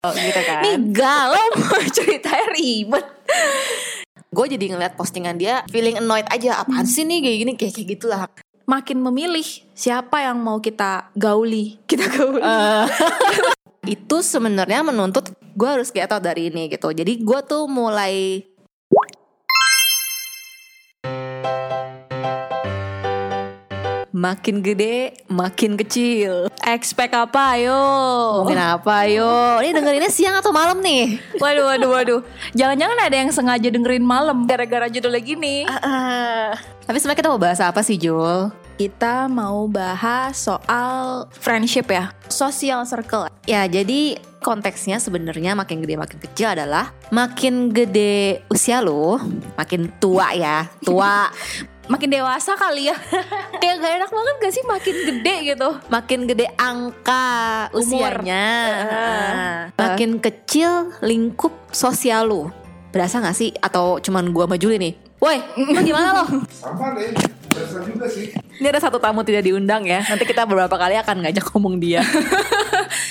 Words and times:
gitu 0.00 0.40
kan 0.48 0.64
Nih 0.64 0.76
galau 0.96 1.46
mau 1.60 1.84
ceritanya 1.92 2.48
ribet. 2.56 3.06
gue 4.30 4.46
jadi 4.56 4.64
ngeliat 4.72 4.94
postingan 4.96 5.36
dia 5.36 5.60
feeling 5.68 6.00
annoyed 6.00 6.24
aja 6.32 6.64
apaan 6.64 6.88
sih 6.88 7.04
nih 7.04 7.20
kayak 7.20 7.38
gini 7.44 7.52
kayak 7.58 7.72
kayak 7.76 7.88
gitulah 7.98 8.20
Makin 8.64 9.02
memilih 9.02 9.42
siapa 9.74 10.22
yang 10.22 10.38
mau 10.38 10.62
kita 10.62 11.10
gauli. 11.18 11.82
Kita 11.90 12.06
gauli. 12.06 12.38
itu 13.90 14.16
sebenarnya 14.22 14.86
menuntut 14.86 15.34
gue 15.58 15.68
harus 15.68 15.90
get 15.90 16.06
out 16.12 16.22
dari 16.22 16.52
ini 16.52 16.70
gitu 16.70 16.94
jadi 16.94 17.10
gue 17.18 17.40
tuh 17.48 17.66
mulai 17.66 18.44
makin 24.20 24.60
gede 24.60 25.16
makin 25.32 25.80
kecil 25.80 26.52
Expect 26.60 27.16
apa 27.16 27.56
ayo? 27.56 27.80
mungkin 28.44 28.60
apa 28.60 29.08
yo 29.08 29.64
ini 29.64 29.72
dengerinnya 29.72 30.12
siang 30.12 30.36
atau 30.36 30.52
malam 30.52 30.84
nih 30.84 31.16
Waduh, 31.40 31.64
waduh, 31.72 31.88
waduh. 31.88 32.20
Jangan-jangan 32.52 32.98
ada 33.00 33.16
yang 33.16 33.30
sengaja 33.32 33.68
dengerin 33.72 34.04
malam 34.04 34.44
gara-gara 34.44 34.92
judulnya 34.92 35.22
gini. 35.24 35.64
tapi 36.84 36.96
sebenarnya 37.00 37.20
kita 37.24 37.30
mau 37.32 37.40
bahas 37.40 37.60
apa 37.64 37.80
sih 37.80 37.96
Jul 37.96 38.52
Kita 38.76 39.28
mau 39.28 39.68
bahas 39.68 40.36
soal 40.40 41.28
friendship 41.36 41.88
ya, 41.88 42.12
social 42.32 42.84
circle. 42.84 43.28
Ya, 43.44 43.68
jadi 43.68 44.16
konteksnya 44.40 44.96
sebenarnya 44.96 45.52
makin 45.52 45.84
gede 45.84 46.00
makin 46.00 46.16
kecil 46.16 46.56
adalah 46.56 46.88
makin 47.12 47.68
gede 47.68 48.40
usia 48.48 48.80
lo, 48.80 49.20
makin 49.56 49.92
tua 50.00 50.32
ya, 50.32 50.64
tua. 50.80 51.28
Makin 51.90 52.06
dewasa 52.08 52.54
kali 52.54 52.86
ya. 52.86 52.94
Kayak 53.60 53.82
gak 53.82 53.92
enak 53.98 54.10
banget 54.10 54.34
gak 54.38 54.52
sih 54.54 54.64
makin 54.64 54.96
gede 55.02 55.34
gitu. 55.44 55.68
makin 55.90 56.20
gede 56.24 56.46
angka 56.54 57.66
Umur. 57.74 57.82
usianya, 57.82 58.46
Uh. 58.80 59.58
makin 59.74 60.16
kecil 60.16 60.94
lingkup 61.02 61.50
sosial 61.70 62.30
lo. 62.30 62.42
Berasa 62.90 63.18
gak 63.18 63.34
sih? 63.34 63.50
Atau 63.58 63.98
cuman 63.98 64.30
gua 64.30 64.46
sama 64.46 64.54
Juli 64.54 64.78
nih? 64.78 64.94
Woi, 65.20 65.36
lu 65.54 65.80
gimana 65.84 66.16
lo? 66.16 66.24
Sama 66.48 66.96
deh, 66.96 67.12
berasa 67.52 67.76
juga 67.84 68.08
sih. 68.08 68.32
Ini 68.56 68.66
ada 68.66 68.80
satu 68.80 68.96
tamu 68.96 69.20
tidak 69.20 69.44
diundang 69.44 69.84
ya. 69.84 70.00
Nanti 70.02 70.24
kita 70.24 70.48
beberapa 70.48 70.72
kali 70.72 70.96
akan 70.96 71.24
ngajak 71.24 71.44
ngomong 71.52 71.76
dia. 71.76 72.00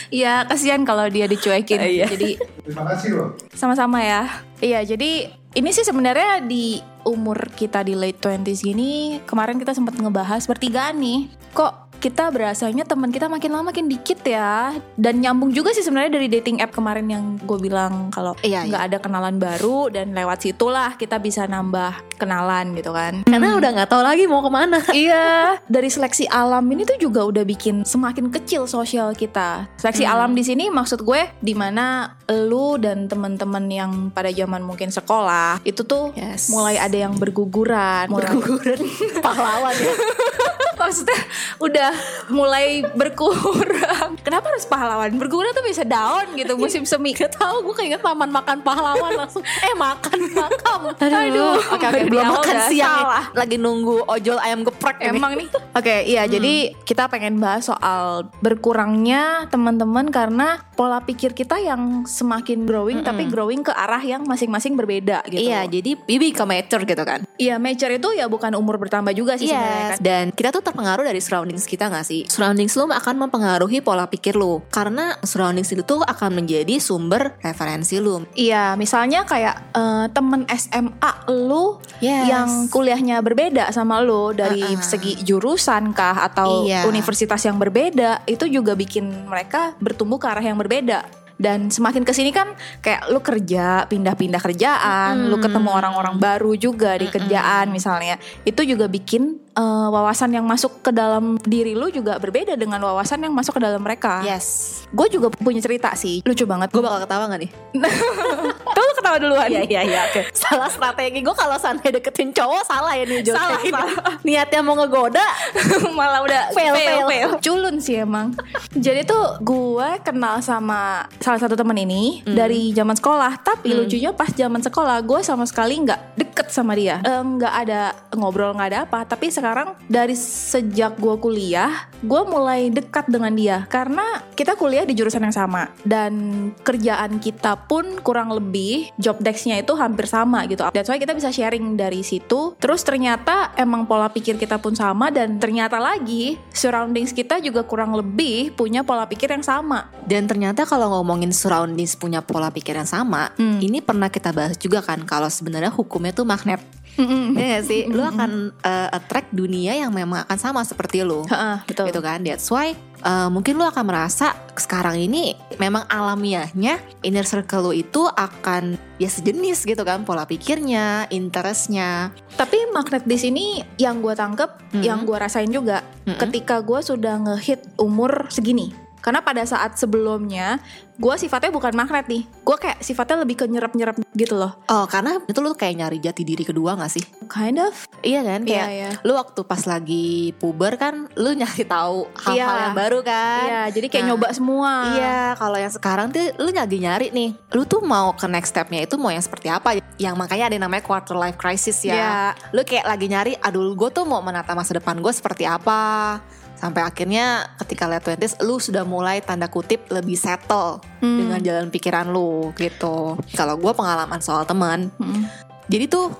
Iya, 0.09 0.41
kasihan 0.43 0.81
kalau 0.81 1.05
dia 1.05 1.29
dicuekin. 1.29 1.77
Iya. 1.77 2.09
Jadi 2.09 2.41
Terima 2.65 2.81
kasih 2.81 3.09
loh. 3.13 3.29
sama-sama 3.53 4.01
ya. 4.01 4.41
Iya, 4.57 4.81
jadi 4.81 5.29
ini 5.53 5.69
sih 5.69 5.85
sebenarnya 5.85 6.41
di 6.41 6.81
umur 7.05 7.37
kita 7.53 7.85
di 7.85 7.93
late 7.93 8.17
20s 8.17 8.65
gini, 8.65 9.21
kemarin 9.23 9.61
kita 9.61 9.71
sempat 9.71 9.93
ngebahas 9.93 10.41
bertigaan 10.43 10.97
nih. 10.97 11.29
Kok 11.53 11.88
kita 11.99 12.31
berasanya 12.31 12.87
teman 12.87 13.11
kita 13.11 13.27
makin 13.27 13.51
lama 13.51 13.69
makin 13.69 13.91
dikit 13.91 14.23
ya. 14.23 14.73
Dan 14.95 15.19
nyambung 15.19 15.51
juga 15.51 15.75
sih 15.75 15.83
sebenarnya 15.83 16.15
dari 16.15 16.27
dating 16.31 16.63
app 16.63 16.71
kemarin 16.73 17.05
yang 17.11 17.23
gue 17.43 17.59
bilang 17.59 18.09
kalau 18.09 18.33
Iya, 18.39 18.65
nggak 18.65 18.83
ada 18.89 18.97
kenalan 19.03 19.35
baru 19.37 19.91
dan 19.91 20.15
lewat 20.15 20.47
situlah 20.47 20.95
kita 20.95 21.19
bisa 21.19 21.45
nambah 21.45 22.08
kenalan 22.19 22.75
gitu 22.75 22.91
kan 22.91 23.23
Karena 23.23 23.55
udah 23.55 23.69
nggak 23.71 23.87
tahu 23.87 24.01
lagi 24.01 24.23
mau 24.25 24.39
ke 24.39 24.51
mana. 24.51 24.79
Iya, 24.91 25.57
dari 25.65 25.87
seleksi 25.87 26.27
alam 26.27 26.65
ini 26.65 26.83
tuh 26.83 26.99
juga 26.99 27.23
udah 27.23 27.43
bikin 27.43 27.81
semakin 27.83 28.27
kecil 28.29 28.65
sosial 28.65 29.13
kita. 29.13 29.71
Seleksi 29.75 30.03
alam 30.03 30.31
di 30.31 30.43
sini 30.43 30.67
maksud 30.67 31.01
gue 31.01 31.31
di 31.39 31.53
mana 31.53 32.11
lu 32.27 32.75
dan 32.75 33.05
teman-teman 33.05 33.65
yang 33.65 33.91
pada 34.09 34.27
zaman 34.29 34.59
mungkin 34.59 34.89
sekolah 34.89 35.63
itu 35.63 35.81
tuh 35.81 36.11
Yes. 36.11 36.49
mulai 36.49 36.75
ada 36.75 36.97
yang 36.99 37.15
berguguran, 37.15 38.09
mulai- 38.09 38.27
Berguguran 38.27 38.79
pahlawan 39.25 39.73
ya. 39.73 39.93
maksudnya 40.79 41.19
udah 41.57 41.91
mulai 42.29 42.83
berkurang. 42.93 44.15
Kenapa 44.19 44.49
harus 44.49 44.63
pahlawan? 44.63 45.11
Berguguran 45.13 45.51
tuh 45.51 45.61
bisa 45.61 45.83
down 45.83 46.33
gitu 46.33 46.55
musim 46.55 46.83
semi. 46.83 47.11
Gak 47.11 47.35
tau 47.35 47.61
gue 47.61 47.73
keinget 47.73 47.99
taman 47.99 48.27
makan 48.27 48.59
pahlawan 48.59 49.11
langsung 49.15 49.43
Eh 49.43 49.75
makan 49.75 50.19
makam 50.31 50.81
Aduh, 50.95 51.59
Oke 51.69 51.83
oke 51.83 51.87
dari 51.89 52.08
belum 52.09 52.25
awal 52.25 52.41
makan 52.41 52.57
siang 52.73 52.97
salah. 53.05 53.25
Lagi 53.37 53.55
nunggu 53.61 54.09
ojol 54.09 54.37
ayam 54.41 54.65
geprek 54.65 54.97
ini. 54.99 55.13
Emang 55.13 55.33
nih. 55.37 55.47
Oke, 55.79 55.95
iya 56.09 56.25
jadi 56.25 56.73
kita 56.81 57.05
pengen 57.13 57.37
bahas 57.37 57.69
soal 57.69 58.27
berkurangnya 58.41 59.45
teman-teman 59.53 60.09
karena 60.09 60.65
pola 60.73 60.97
pikir 61.05 61.37
kita 61.37 61.61
yang 61.61 62.09
semakin 62.09 62.65
growing 62.65 63.05
tapi 63.05 63.29
growing 63.29 63.61
ke 63.61 63.69
arah 63.69 64.01
yang 64.01 64.25
masing-masing 64.25 64.73
berbeda 64.73 65.21
gitu. 65.29 65.45
Iya 65.45 65.69
jadi 65.69 65.93
bibi 65.93 66.33
ke 66.33 66.43
mature 66.49 66.81
gitu 66.89 67.05
kan 67.05 67.28
Iya, 67.39 67.55
mature 67.55 67.95
itu 67.95 68.11
ya 68.11 68.27
bukan 68.27 68.51
umur 68.53 68.75
bertambah 68.75 69.15
juga 69.15 69.39
sih 69.39 69.47
sebenarnya 69.47 69.79
Yes 69.79 69.91
kan. 69.95 69.97
Dan 70.03 70.23
kita 70.35 70.51
tuh 70.51 70.59
terpengaruh 70.59 71.07
dari 71.07 71.23
surroundings 71.23 71.63
kita 71.63 71.87
gak 71.87 72.03
sih 72.03 72.27
Surroundings 72.27 72.75
lu 72.75 72.91
akan 72.91 73.15
mempengaruhi 73.15 73.79
pola 73.79 74.11
pikir 74.11 74.35
lu 74.35 74.59
Karena 74.67 75.15
surroundings 75.23 75.71
itu 75.71 75.79
tuh 75.81 76.03
akan 76.03 76.35
menjadi 76.35 76.83
sumber 76.83 77.39
referensi 77.39 77.95
lu 77.97 78.27
Iya, 78.35 78.75
misalnya 78.75 79.23
kayak 79.23 79.55
eh, 79.71 80.05
temen 80.11 80.43
SMA 80.51 81.11
lu 81.31 81.79
Yes. 81.99 82.27
yang 82.27 82.49
kuliahnya 82.67 83.19
berbeda 83.19 83.71
sama 83.71 83.99
lu 83.99 84.31
dari 84.31 84.59
Uh-uh. 84.59 84.83
segi 84.83 85.19
jurusan 85.23 85.95
kah 85.95 86.27
atau 86.27 86.67
Iya. 86.67 86.83
universitas 86.87 87.39
yang 87.43 87.55
berbeda, 87.55 88.23
itu 88.23 88.47
juga 88.47 88.75
bikin 88.75 89.07
mereka 89.27 89.75
bertumbuh 89.79 90.15
ke 90.15 90.27
arah 90.27 90.43
yang 90.43 90.55
berbeda. 90.55 91.18
Dan 91.39 91.71
semakin 91.71 92.03
ke 92.03 92.11
sini 92.11 92.35
kan 92.35 92.51
kayak 92.83 93.07
lu 93.09 93.23
kerja, 93.23 93.87
pindah-pindah 93.87 94.43
kerjaan, 94.43 95.31
lu 95.31 95.39
ketemu 95.39 95.71
orang-orang 95.71 96.19
baru 96.19 96.51
juga 96.53 96.99
di 96.99 97.07
kerjaan 97.07 97.71
misalnya. 97.71 98.19
Itu 98.43 98.67
juga 98.67 98.91
bikin 98.91 99.39
eh, 99.55 99.87
wawasan 99.87 100.35
yang 100.35 100.43
masuk 100.43 100.83
ke 100.83 100.91
dalam 100.91 101.39
diri 101.41 101.73
lu 101.73 101.87
juga 101.87 102.19
berbeda 102.19 102.53
dengan 102.53 102.83
wawasan 102.83 103.23
yang 103.23 103.31
masuk 103.31 103.55
ke 103.55 103.61
dalam 103.63 103.79
mereka. 103.79 104.19
Yes 104.21 104.83
Gue 104.91 105.07
juga 105.07 105.31
punya 105.31 105.61
cerita 105.61 105.95
sih, 105.95 106.19
lucu 106.25 106.43
banget. 106.43 106.73
Gue 106.73 106.83
bakal 106.83 107.05
ketawa 107.05 107.29
gak 107.29 107.39
nih? 107.39 107.51
Tuh 108.75 108.83
lu 108.83 108.93
ketawa 108.99 109.17
duluan. 109.17 109.47
Iya 109.47 109.63
iya 109.63 109.81
iya 109.85 109.99
oke 110.09 110.33
Salah 110.33 110.67
strategi 110.67 111.21
gue 111.21 111.35
kalau 111.37 111.55
sampai 111.55 111.87
deketin 111.93 112.33
cowok 112.33 112.63
salah 112.65 112.93
ya 112.97 113.05
nih 113.05 113.21
Jul. 113.21 113.35
Salah, 113.37 113.59
salah. 113.63 113.93
Niatnya 114.27 114.59
mau 114.59 114.75
ngegoda 114.75 115.23
malah 115.97 116.19
udah 116.25 116.41
Fail, 116.51 116.73
fail. 117.05 117.29
culun 117.39 117.77
sih 117.77 118.01
emang 118.01 118.33
jadi 118.73 119.05
tuh 119.05 119.37
gue 119.41 119.89
kenal 120.01 120.41
sama 120.41 121.05
salah 121.29 121.45
satu 121.45 121.53
temen 121.53 121.77
ini 121.77 122.25
Hmm. 122.25 122.33
dari 122.33 122.73
zaman 122.73 122.97
sekolah. 122.97 123.45
Tapi 123.45 123.69
lucunya 123.77 124.09
pas 124.09 124.33
zaman 124.33 124.65
sekolah 124.65 124.97
gue 125.05 125.21
sama 125.21 125.45
sekali 125.45 125.77
nggak 125.85 126.17
deket 126.17 126.49
sama 126.49 126.73
dia. 126.73 126.97
Nggak 127.05 127.53
ada 127.53 127.93
ngobrol 128.17 128.57
nggak 128.57 128.69
ada 128.73 128.79
apa. 128.89 129.05
Tapi 129.05 129.29
sekarang 129.29 129.77
dari 129.85 130.17
sejak 130.17 130.97
gue 130.97 131.15
kuliah 131.21 131.85
gue 132.01 132.21
mulai 132.25 132.73
dekat 132.73 133.05
dengan 133.13 133.29
dia. 133.37 133.69
Karena 133.69 134.25
kita 134.33 134.57
kuliah 134.57 134.89
di 134.89 134.97
jurusan 134.97 135.21
yang 135.21 135.35
sama. 135.35 135.69
Dan 135.85 136.49
kerjaan 136.65 137.21
kita 137.21 137.69
pun 137.69 138.01
kurang 138.01 138.33
lebih 138.33 138.89
job 138.97 139.21
desk-nya 139.21 139.61
itu 139.61 139.77
hampir 139.77 140.09
sama 140.09 140.49
gitu. 140.49 140.65
That's 140.73 140.89
why 140.89 140.97
kita 140.97 141.13
bisa 141.13 141.29
sharing 141.29 141.77
dari 141.77 142.01
situ. 142.01 142.57
Terus 142.57 142.81
ternyata 142.81 143.53
emang 143.53 143.85
pola 143.85 144.09
pikir 144.09 144.41
kita 144.41 144.57
pun 144.57 144.73
sama. 144.73 145.13
Dan 145.13 145.37
ternyata 145.37 145.77
lagi 145.77 146.41
surroundings 146.49 147.13
kita 147.13 147.37
juga 147.37 147.61
kurang 147.61 147.93
lebih 147.93 148.57
punya 148.57 148.81
pola 148.81 149.05
pikir 149.05 149.29
yang 149.29 149.45
sama. 149.45 149.91
Dan 150.07 150.25
ternyata 150.25 150.65
kalau 150.65 150.89
ngomongin 151.19 151.35
surroundings 151.35 151.99
punya 151.99 152.23
pola 152.23 152.47
pikir 152.47 152.79
yang 152.79 152.87
sama, 152.87 153.35
Hmm. 153.35 153.59
ini 153.59 153.83
pernah 153.83 154.07
kita 154.07 154.31
bahas 154.31 154.55
juga 154.55 154.79
kan 154.79 155.03
kalau 155.03 155.27
sebenarnya 155.27 155.67
hukumnya 155.67 156.15
tuh 156.15 156.23
magnet. 156.23 156.63
Iya 156.99 157.59
gak 157.59 157.65
sih? 157.67 157.87
Lu 157.87 158.03
akan 158.03 158.51
uh, 158.59 158.89
attract 158.91 159.31
dunia 159.31 159.71
yang 159.71 159.91
memang 159.91 160.23
akan 160.27 160.35
sama 160.39 160.63
seperti 160.67 161.03
lu. 161.03 161.23
Betul. 161.63 161.91
Gitu 161.91 161.99
kan? 162.03 162.23
That's 162.23 162.47
why 162.51 162.75
uh, 163.03 163.31
mungkin 163.31 163.55
lu 163.55 163.63
akan 163.63 163.87
merasa 163.87 164.35
sekarang 164.59 164.99
ini 164.99 165.31
memang 165.59 165.87
alamiahnya 165.87 166.79
inner 167.03 167.23
circle 167.23 167.71
lu 167.71 167.73
itu 167.75 168.03
akan 168.03 168.75
ya 168.99 169.07
sejenis 169.07 169.63
gitu 169.63 169.79
kan 169.87 170.03
pola 170.03 170.27
pikirnya, 170.27 171.07
interestnya. 171.11 172.11
Tapi 172.35 172.67
magnet 172.75 173.07
di 173.07 173.15
sini 173.15 173.45
yang 173.79 174.03
gue 174.03 174.15
tangkep, 174.15 174.75
Mm-mm. 174.75 174.83
yang 174.83 175.07
gue 175.07 175.15
rasain 175.15 175.51
juga, 175.51 175.83
Mm-mm. 176.03 176.19
ketika 176.19 176.59
gue 176.59 176.79
sudah 176.83 177.15
ngehit 177.23 177.63
umur 177.79 178.27
segini. 178.27 178.75
Karena 178.99 179.23
pada 179.23 179.43
saat 179.43 179.79
sebelumnya, 179.79 180.59
gue 180.95 181.15
sifatnya 181.15 181.49
bukan 181.49 181.71
magnet 181.71 182.05
nih. 182.11 182.23
Gue 182.43 182.57
kayak 182.59 182.83
sifatnya 182.83 183.23
lebih 183.23 183.39
ke 183.39 183.45
nyerap-nyerap 183.47 183.95
gitu 184.11 184.35
loh. 184.35 184.59
Oh 184.67 184.83
karena 184.85 185.23
itu 185.23 185.39
lu 185.39 185.55
kayak 185.55 185.75
nyari 185.79 185.97
jati 185.97 186.27
diri 186.27 186.43
kedua 186.43 186.75
gak 186.75 186.91
sih? 186.91 187.03
Kind 187.31 187.55
of. 187.57 187.87
Iya 188.03 188.23
kan? 188.27 188.43
Kayak 188.43 188.67
Iya, 188.67 188.67
iya. 188.69 188.89
lu 189.07 189.15
waktu 189.15 189.41
pas 189.47 189.63
lagi 189.63 190.35
puber 190.35 190.75
kan 190.75 191.07
lu 191.15 191.31
nyari 191.31 191.63
tahu 191.63 192.11
hal-hal 192.19 192.35
Iya. 192.35 192.63
yang 192.67 192.75
baru 192.75 192.99
kan? 192.99 193.43
Iya, 193.47 193.61
jadi 193.71 193.87
kayak 193.87 194.03
Nah, 194.03 194.09
nyoba 194.11 194.27
semua. 194.35 194.71
Iya, 194.95 195.19
kalau 195.39 195.57
yang 195.59 195.73
sekarang 195.73 196.07
tuh 196.11 196.23
lu 196.39 196.49
lagi 196.51 196.77
nyari 196.79 197.07
nih. 197.15 197.29
Lu 197.55 197.63
tuh 197.63 197.79
mau 197.79 198.11
ke 198.11 198.27
next 198.27 198.51
stepnya 198.51 198.83
itu 198.83 198.99
mau 198.99 199.11
yang 199.13 199.23
seperti 199.23 199.47
apa? 199.47 199.79
Yang 199.95 200.15
makanya 200.19 200.51
ada 200.51 200.55
yang 200.59 200.65
namanya 200.67 200.83
quarter 200.83 201.15
life 201.15 201.39
crisis 201.39 201.79
ya. 201.83 201.95
Iya. 201.95 202.15
Lu 202.51 202.61
kayak 202.67 202.85
lagi 202.87 203.07
nyari, 203.07 203.33
aduh 203.39 203.71
gue 203.71 203.89
tuh 203.89 204.03
mau 204.03 204.19
menata 204.19 204.51
masa 204.51 204.75
depan 204.75 204.99
gue 204.99 205.13
seperti 205.15 205.47
apa. 205.47 206.19
Sampai 206.59 206.83
akhirnya 206.83 207.25
ketika 207.55 207.87
late 207.87 208.03
20s 208.11 208.43
lu 208.43 208.59
sudah 208.59 208.83
mulai 208.83 209.23
tanda 209.23 209.47
kutip 209.47 209.87
lebih 209.87 210.13
settle 210.13 210.83
Hmm. 210.99 211.15
dengan 211.17 211.39
jalan 211.39 211.67
pikiran 211.71 212.11
lu 212.11 212.51
gitu. 212.53 213.15
Kalau 213.31 213.55
gue 213.55 213.71
pengalaman 213.71 214.19
soal 214.19 214.43
teman, 214.43 214.91
Mm. 214.99 215.23
jadi 215.65 215.87
tuh 215.87 216.11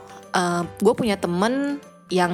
gue 0.79 0.93
punya 0.93 1.19
temen 1.19 1.83
yang 2.07 2.31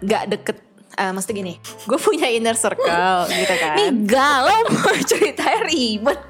gak 0.00 0.24
deket 0.28 0.56
eh 0.94 1.10
mesti 1.10 1.30
gini, 1.30 1.58
gue 1.84 1.98
punya 1.98 2.24
inner 2.26 2.54
circle 2.54 3.26
gitu 3.34 3.54
kan. 3.54 3.74
Nih 3.76 3.90
galau 4.04 4.60
mau 4.72 4.94
ceritanya 5.04 5.60
ribet. 5.64 6.20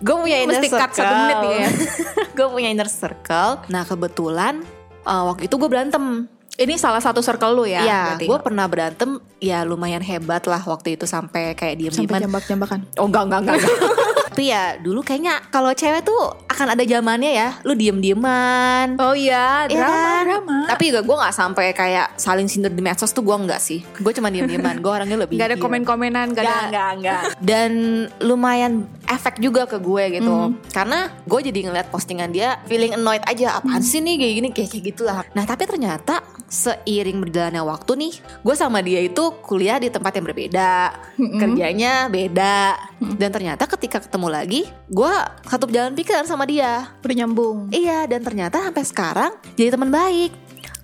gue 0.00 0.16
punya 0.16 0.40
inner 0.40 0.56
Mesti 0.56 0.72
cut 0.72 0.90
satu 0.94 1.12
menit 1.12 1.36
ya. 1.36 1.68
gue 2.38 2.46
punya 2.48 2.68
inner 2.70 2.88
circle. 2.88 3.60
Nah 3.66 3.84
kebetulan 3.84 4.64
uh, 5.02 5.28
waktu 5.28 5.44
itu 5.44 5.54
gue 5.54 5.68
berantem. 5.68 6.24
Ini 6.60 6.76
salah 6.76 7.00
satu 7.00 7.24
circle 7.24 7.56
lu 7.56 7.64
ya? 7.64 7.80
Iya, 7.80 8.02
gue 8.20 8.38
pernah 8.44 8.68
berantem. 8.68 9.16
Ya 9.40 9.64
lumayan 9.64 10.04
hebat 10.04 10.44
lah 10.44 10.60
waktu 10.60 10.92
itu 11.00 11.08
sampai 11.08 11.56
kayak 11.56 11.80
diem 11.80 11.94
sampai 11.96 12.20
jambak-jambakan. 12.20 12.84
Oh 13.00 13.08
enggak 13.08 13.32
enggak 13.32 13.40
enggak. 13.40 13.56
enggak. 13.56 13.78
Tapi 14.30 14.44
ya 14.46 14.76
dulu 14.78 15.00
kayaknya 15.00 15.40
kalau 15.48 15.72
cewek 15.72 16.04
tuh 16.04 16.20
akan 16.46 16.76
ada 16.76 16.84
zamannya 16.84 17.32
ya. 17.32 17.48
Lu 17.64 17.72
diem 17.72 17.96
dieman. 17.98 19.00
Oh 19.00 19.16
iya, 19.16 19.64
Iya 19.72 19.80
drama, 19.80 19.96
kan? 19.96 20.22
drama. 20.28 20.58
Tapi 20.68 20.82
juga 20.92 21.00
gue 21.00 21.16
nggak 21.16 21.34
sampai 21.34 21.66
kayak 21.72 22.06
saling 22.20 22.46
sindir 22.46 22.70
di 22.70 22.84
medsos 22.84 23.10
tuh 23.16 23.24
gue 23.24 23.32
nggak 23.32 23.58
sih. 23.58 23.80
Gue 23.96 24.12
cuma 24.12 24.28
diem 24.28 24.44
dieman. 24.44 24.84
Gue 24.84 24.92
orangnya 24.92 25.16
lebih. 25.16 25.40
Gak 25.40 25.56
ada 25.56 25.58
komen-komenan, 25.58 26.36
gak 26.36 26.44
ada. 26.44 26.56
Enggak, 26.68 26.90
enggak, 27.00 27.20
Dan 27.48 27.72
lumayan 28.20 28.84
efek 29.08 29.40
juga 29.40 29.64
ke 29.64 29.80
gue 29.80 30.20
gitu. 30.20 30.30
Hmm. 30.30 30.60
Karena 30.68 31.08
gue 31.24 31.40
jadi 31.40 31.60
ngeliat 31.72 31.88
postingan 31.88 32.30
dia 32.30 32.60
feeling 32.68 32.94
annoyed 32.94 33.24
aja. 33.24 33.58
Apaan 33.58 33.80
sih 33.80 34.04
nih 34.04 34.20
kayak 34.20 34.34
gini 34.36 34.48
kayak 34.52 34.68
kayak 34.70 34.84
gitulah. 34.94 35.24
Nah, 35.34 35.44
tapi 35.48 35.66
ternyata 35.66 36.20
seiring 36.50 37.22
berjalannya 37.22 37.62
waktu 37.62 37.92
nih, 37.94 38.14
gue 38.42 38.54
sama 38.58 38.82
dia 38.82 39.00
itu 39.06 39.30
kuliah 39.40 39.78
di 39.78 39.88
tempat 39.88 40.18
yang 40.18 40.26
berbeda. 40.26 40.92
Kerjanya 41.16 42.10
beda. 42.10 42.76
Dan 42.98 43.30
ternyata 43.30 43.70
ketika 43.70 44.02
ketemu 44.02 44.28
lagi, 44.28 44.66
gue 44.90 45.14
satu 45.46 45.70
jalan 45.70 45.94
pikiran 45.94 46.26
sama 46.26 46.44
dia. 46.44 46.90
Udah 47.06 47.16
nyambung. 47.16 47.70
Iya, 47.70 48.10
dan 48.10 48.26
ternyata 48.26 48.60
sampai 48.66 48.84
sekarang 48.84 49.32
jadi 49.54 49.78
teman 49.78 49.94
baik. 49.94 50.34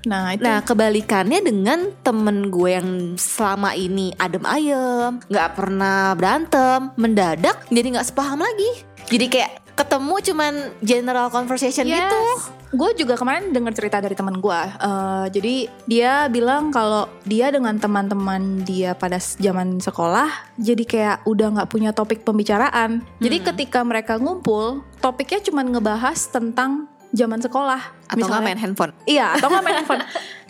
Nah, 0.07 0.39
itu 0.39 0.47
Nah 0.47 0.63
kebalikannya 0.63 1.43
dengan 1.43 1.91
temen 2.07 2.47
gue 2.47 2.79
yang 2.79 3.19
selama 3.19 3.75
ini 3.75 4.15
adem 4.23 4.47
ayem, 4.47 5.19
nggak 5.27 5.51
pernah 5.59 6.15
berantem, 6.15 6.95
mendadak 6.95 7.67
jadi 7.75 7.99
nggak 7.99 8.07
sepaham 8.07 8.39
lagi. 8.39 8.87
Jadi 9.11 9.27
kayak 9.27 9.66
ketemu 9.77 10.15
cuman 10.25 10.53
general 10.81 11.29
conversation 11.29 11.85
Yes. 11.85 12.01
gitu. 12.01 12.23
Gue 12.73 12.97
juga 12.97 13.15
kemarin 13.15 13.53
dengar 13.53 13.71
cerita 13.71 14.01
dari 14.01 14.17
teman 14.17 14.41
gue. 14.41 14.61
Eh, 14.73 15.27
jadi 15.31 15.55
dia 15.85 16.13
bilang 16.27 16.73
kalau 16.73 17.07
dia 17.23 17.53
dengan 17.53 17.77
teman-teman 17.77 18.65
dia 18.65 18.97
pada 18.97 19.21
zaman 19.21 19.77
sekolah, 19.79 20.33
jadi 20.57 20.83
kayak 20.83 21.17
udah 21.25 21.61
nggak 21.61 21.69
punya 21.69 21.93
topik 21.93 22.25
pembicaraan. 22.25 23.05
Jadi 23.21 23.37
Hmm. 23.39 23.47
ketika 23.53 23.85
mereka 23.85 24.17
ngumpul, 24.17 24.81
topiknya 24.99 25.45
cuma 25.45 25.61
ngebahas 25.61 26.25
tentang 26.27 26.89
zaman 27.13 27.39
sekolah. 27.39 27.81
Atau 28.09 28.27
nggak 28.27 28.43
main 28.43 28.59
handphone. 28.59 28.93
Iya, 29.05 29.37
atau 29.37 29.49
nggak 29.49 29.63
main 29.63 29.77
handphone. 29.81 30.03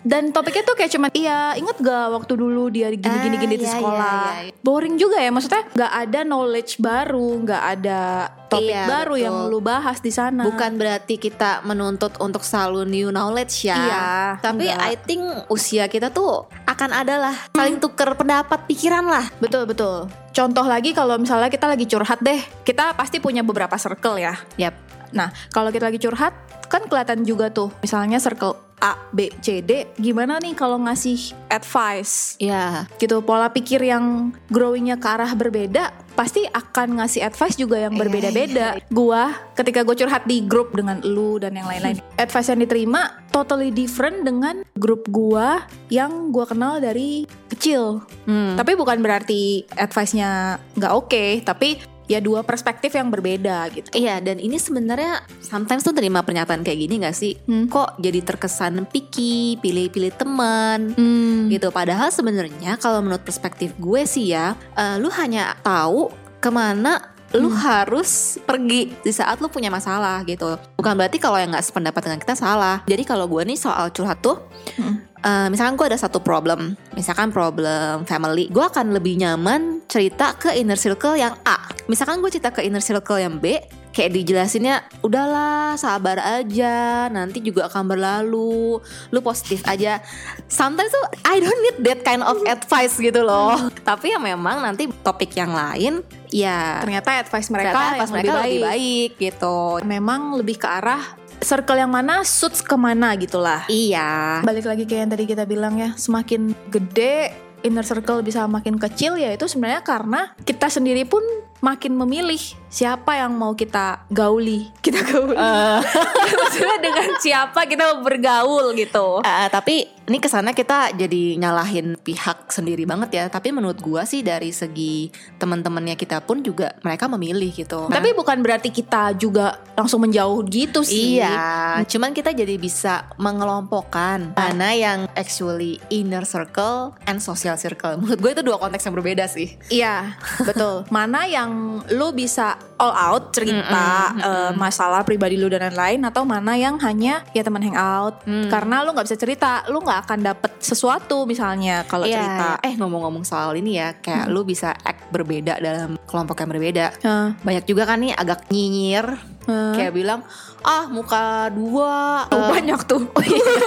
Dan 0.07 0.31
topiknya 0.31 0.63
tuh 0.63 0.79
kayak 0.79 0.91
cuman 0.95 1.11
iya, 1.11 1.51
inget 1.59 1.75
gak 1.83 2.15
waktu 2.15 2.33
dulu 2.39 2.71
dia 2.71 2.87
gini-gini 2.87 3.35
Ah, 3.35 3.41
gini 3.43 3.55
di 3.59 3.67
iya, 3.67 3.73
sekolah. 3.75 4.23
iya, 4.39 4.43
iya. 4.47 4.53
Boring 4.63 4.95
juga 4.95 5.19
ya, 5.19 5.27
maksudnya 5.35 5.67
nggak 5.67 5.93
ada 5.99 6.19
knowledge 6.23 6.79
baru, 6.79 7.27
nggak 7.43 7.63
ada 7.75 7.99
topik 8.47 8.71
Iya, 8.71 8.87
baru 8.87 9.13
betul. 9.13 9.25
yang 9.27 9.35
lu 9.51 9.59
bahas 9.59 9.99
di 9.99 10.07
sana. 10.07 10.47
Bukan 10.47 10.79
berarti 10.79 11.19
kita 11.19 11.59
menuntut 11.67 12.15
untuk 12.23 12.47
selalu 12.47 12.87
new 12.87 13.11
knowledge 13.11 13.67
ya. 13.67 13.75
Iya, 13.75 14.07
Tapi 14.39 14.71
enggak. 14.71 14.87
I 14.87 14.95
think 14.95 15.23
usia 15.51 15.91
kita 15.91 16.07
tuh 16.07 16.47
akan 16.63 16.89
ada 16.95 17.15
lah 17.19 17.35
saling 17.51 17.83
tuker 17.83 18.15
pendapat 18.15 18.63
pikiran 18.63 19.03
lah. 19.03 19.27
Betul 19.43 19.67
betul. 19.67 20.07
Contoh 20.31 20.63
lagi 20.63 20.95
kalau 20.95 21.19
misalnya 21.19 21.51
kita 21.51 21.67
lagi 21.67 21.83
curhat 21.83 22.23
deh, 22.23 22.39
kita 22.63 22.95
pasti 22.95 23.19
punya 23.19 23.43
beberapa 23.43 23.75
circle 23.75 24.15
ya. 24.15 24.39
Yap. 24.55 24.71
Nah, 25.11 25.35
kalau 25.51 25.67
kita 25.67 25.91
lagi 25.91 25.99
curhat, 25.99 26.31
kan 26.67 26.87
kelihatan 26.87 27.23
juga 27.23 27.51
tuh. 27.51 27.71
Misalnya 27.79 28.19
circle 28.19 28.66
A, 28.77 28.93
B, 29.09 29.33
C, 29.41 29.65
D, 29.65 29.89
gimana 29.97 30.37
nih 30.37 30.53
kalau 30.53 30.77
ngasih 30.77 31.33
advice? 31.49 32.37
Ya. 32.37 32.85
Gitu, 33.01 33.17
pola 33.25 33.49
pikir 33.49 33.81
yang 33.81 34.29
growingnya 34.53 35.01
ke 35.01 35.07
arah 35.09 35.33
berbeda, 35.33 35.89
pasti 36.13 36.45
akan 36.45 37.01
ngasih 37.01 37.25
advice 37.25 37.57
juga 37.57 37.81
yang 37.81 37.97
Iya, 37.97 38.01
berbeda-beda. 38.05 38.67
Gua, 38.93 39.33
ketika 39.57 39.81
gue 39.81 39.97
curhat 39.97 40.29
di 40.29 40.45
grup 40.45 40.77
dengan 40.77 41.01
lu 41.01 41.41
dan 41.41 41.57
yang 41.57 41.65
lain-lain, 41.65 41.97
advice 42.21 42.53
yang 42.53 42.61
diterima 42.61 43.17
totally 43.33 43.73
different 43.73 44.21
dengan 44.21 44.61
grup 44.77 45.09
gua 45.09 45.65
yang 45.89 46.29
gua 46.29 46.45
kenal 46.45 46.77
dari 46.77 47.25
kecil. 47.49 48.05
Hmm. 48.29 48.53
Tapi 48.57 48.77
bukan 48.77 49.01
berarti 49.01 49.65
advice-nya 49.73 50.61
nggak 50.77 50.93
oke, 50.93 51.25
tapi 51.41 51.96
ya 52.07 52.23
dua 52.23 52.41
perspektif 52.41 52.95
yang 52.95 53.11
berbeda 53.11 53.67
gitu. 53.71 53.91
Iya 53.93 54.23
dan 54.23 54.39
ini 54.39 54.55
sebenarnya 54.55 55.21
sometimes 55.43 55.83
tuh 55.83 55.91
terima 55.93 56.23
pernyataan 56.23 56.63
kayak 56.63 56.79
gini 56.87 57.03
gak 57.03 57.15
sih? 57.15 57.35
Hmm. 57.45 57.67
Kok 57.67 57.99
jadi 57.99 58.23
terkesan 58.23 58.87
picky, 58.87 59.59
pilih-pilih 59.59 60.15
teman 60.15 60.95
Hmm. 60.95 61.51
gitu. 61.51 61.69
Padahal 61.69 62.09
sebenarnya 62.09 62.79
kalau 62.79 63.03
menurut 63.03 63.21
perspektif 63.21 63.75
gue 63.77 64.07
sih 64.07 64.31
ya, 64.31 64.55
eh, 64.73 64.95
lu 64.97 65.11
hanya 65.13 65.53
tahu 65.61 66.09
ke 66.39 66.47
mana 66.47 67.13
lu 67.35 67.51
harus 67.51 68.39
pergi 68.39 68.95
di 69.03 69.11
saat 69.11 69.43
lu 69.43 69.51
punya 69.51 69.67
masalah 69.67 70.23
gitu. 70.23 70.55
Bukan 70.79 70.95
berarti 70.95 71.19
kalau 71.19 71.35
yang 71.35 71.51
nggak 71.51 71.67
sependapat 71.67 71.99
dengan 72.07 72.19
kita 72.23 72.39
salah. 72.39 72.87
Jadi 72.87 73.03
kalau 73.03 73.27
gue 73.27 73.43
nih 73.43 73.59
soal 73.59 73.91
curhat 73.91 74.23
tuh, 74.23 74.47
Hmm. 74.79 75.03
eh, 75.19 75.47
misalkan 75.51 75.75
gue 75.75 75.91
ada 75.91 75.99
satu 75.99 76.23
problem, 76.23 76.79
misalkan 76.95 77.35
problem 77.35 78.07
family, 78.07 78.47
gue 78.47 78.63
akan 78.63 78.95
lebih 78.95 79.19
nyaman 79.19 79.83
cerita 79.91 80.39
ke 80.39 80.55
inner 80.55 80.79
circle 80.79 81.19
yang 81.19 81.35
A. 81.43 81.59
Misalkan 81.87 82.19
gue 82.19 82.27
cerita 82.27 82.51
ke 82.51 82.63
inner 82.67 82.83
circle 82.83 83.15
yang 83.17 83.39
B, 83.39 83.63
kayak 83.95 84.11
dijelasinnya 84.11 84.83
udahlah 85.01 85.79
sabar 85.79 86.19
aja 86.19 87.07
nanti 87.07 87.39
juga 87.39 87.71
akan 87.71 87.87
berlalu. 87.87 88.83
Lu 89.11 89.19
positif 89.23 89.63
aja. 89.63 90.03
Sometimes 90.51 90.91
tuh 90.91 91.05
I 91.23 91.39
don't 91.39 91.61
need 91.63 91.77
that 91.87 92.03
kind 92.03 92.21
of 92.21 92.43
advice 92.43 92.99
gitu 92.99 93.23
loh. 93.23 93.71
Tapi 93.87 94.11
ya 94.11 94.19
memang 94.19 94.59
nanti 94.59 94.91
topik 95.01 95.31
yang 95.39 95.55
lain 95.55 96.03
ya 96.27 96.83
Ternyata 96.83 97.23
advice 97.23 97.47
mereka 97.47 97.71
ternyata 97.71 97.99
pas 98.03 98.09
mereka 98.11 98.31
lebih 98.35 98.43
lebih 98.43 98.59
baik. 98.59 98.67
baik 98.67 99.11
gitu. 99.17 99.57
Memang 99.87 100.35
lebih 100.35 100.59
ke 100.59 100.67
arah 100.67 101.03
circle 101.39 101.79
yang 101.79 101.93
mana 101.93 102.25
suits 102.27 102.65
ke 102.65 102.75
mana 102.75 103.15
gitulah. 103.15 103.63
iya. 103.71 104.41
Balik 104.43 104.67
lagi 104.67 104.83
kayak 104.83 105.01
yang 105.07 105.11
tadi 105.13 105.23
kita 105.29 105.43
bilang 105.45 105.77
ya, 105.79 105.93
semakin 105.95 106.51
gede 106.73 107.31
inner 107.65 107.85
circle 107.85 108.21
bisa 108.21 108.45
makin 108.45 108.77
kecil 108.77 109.17
ya 109.17 109.33
itu 109.33 109.49
sebenarnya 109.49 109.81
karena 109.81 110.33
kita 110.45 110.69
sendiri 110.69 111.09
pun 111.09 111.21
makin 111.61 111.97
memilih 111.97 112.39
siapa 112.67 113.17
yang 113.17 113.33
mau 113.33 113.55
kita 113.55 114.05
gauli. 114.11 114.69
Kita 114.85 115.03
gauli. 115.03 115.35
Maksudnya 115.35 116.77
dengan 116.79 117.09
siapa 117.19 117.67
kita 117.67 117.99
bergaul 117.99 118.71
gitu. 118.79 119.19
Eh, 119.19 119.47
tapi 119.51 119.83
ini 120.07 120.23
ke 120.23 120.31
sana 120.31 120.55
kita 120.55 120.95
jadi 120.95 121.35
nyalahin 121.35 121.99
pihak 121.99 122.47
sendiri 122.47 122.87
banget 122.87 123.09
ya. 123.11 123.25
Tapi 123.27 123.51
menurut 123.51 123.83
gua 123.83 124.07
sih 124.07 124.23
dari 124.23 124.55
segi 124.55 125.11
teman-temannya 125.35 125.99
kita 125.99 126.23
pun 126.23 126.39
juga 126.39 126.71
mereka 126.87 127.11
memilih 127.11 127.51
gitu. 127.51 127.91
Tapi 127.91 128.15
bukan 128.15 128.39
berarti 128.39 128.71
kita 128.71 129.11
juga 129.19 129.59
langsung 129.75 130.07
menjauh 130.07 130.39
gitu 130.47 130.87
sih. 130.87 131.19
Iya, 131.19 131.83
cuman 131.83 132.15
kita 132.15 132.31
jadi 132.31 132.55
bisa 132.55 133.11
mengelompokkan 133.19 134.31
mana 134.39 134.71
yang 134.71 135.11
actually 135.19 135.83
inner 135.91 136.23
circle 136.23 136.95
and 137.03 137.19
social 137.19 137.59
circle. 137.59 137.99
Menurut 137.99 138.19
gue 138.23 138.31
itu 138.39 138.43
dua 138.47 138.57
konteks 138.63 138.87
yang 138.87 138.95
berbeda 138.95 139.27
sih. 139.27 139.59
Iya, 139.67 140.15
betul. 140.47 140.87
Mana 140.87 141.27
yang 141.27 141.46
lu 141.89 142.11
bisa 142.11 142.55
all 142.77 142.93
out 142.93 143.33
cerita 143.33 144.13
Mm-mm, 144.13 144.21
eh, 144.21 144.51
masalah 144.53 145.01
pribadi 145.01 145.33
lu 145.35 145.47
dan 145.47 145.67
lain-lain 145.67 146.05
atau 146.05 146.23
mana 146.23 146.53
yang 146.53 146.77
hanya 146.79 147.25
ya 147.31 147.41
teman 147.41 147.63
hangout. 147.63 148.21
Hmm. 148.23 148.47
Karena 148.47 148.85
lu 148.85 148.93
nggak 148.93 149.07
bisa 149.07 149.17
cerita, 149.17 149.65
lu 149.67 149.81
nggak 149.81 149.99
akan 150.05 150.19
dapet 150.21 150.51
sesuatu 150.59 151.25
misalnya 151.25 151.87
kalau 151.87 152.05
Iya, 152.05 152.19
cerita. 152.19 152.47
Eh 152.61 152.73
ngomong-ngomong 152.75 153.23
soal 153.23 153.55
ini 153.57 153.79
ya, 153.79 153.97
kayak 153.97 154.29
lu 154.29 154.43
bisa 154.43 154.71
act 154.73 155.09
berbeda 155.09 155.57
dalam 155.57 155.97
kelompok 156.05 156.37
yang 156.39 156.49
berbeda. 156.51 156.85
Hah, 157.01 157.27
Banyak 157.41 157.65
juga 157.65 157.83
kan 157.87 157.97
nih 157.99 158.13
agak 158.13 158.47
nyinyir, 158.51 159.05
hah. 159.49 159.73
kayak 159.73 159.91
bilang 159.91 160.21
ah 160.61 160.85
muka 160.87 161.47
dua. 161.51 162.27
Oh, 162.29 162.35
eh, 162.35 162.49
banyak 162.59 162.79
tuh. 162.85 163.07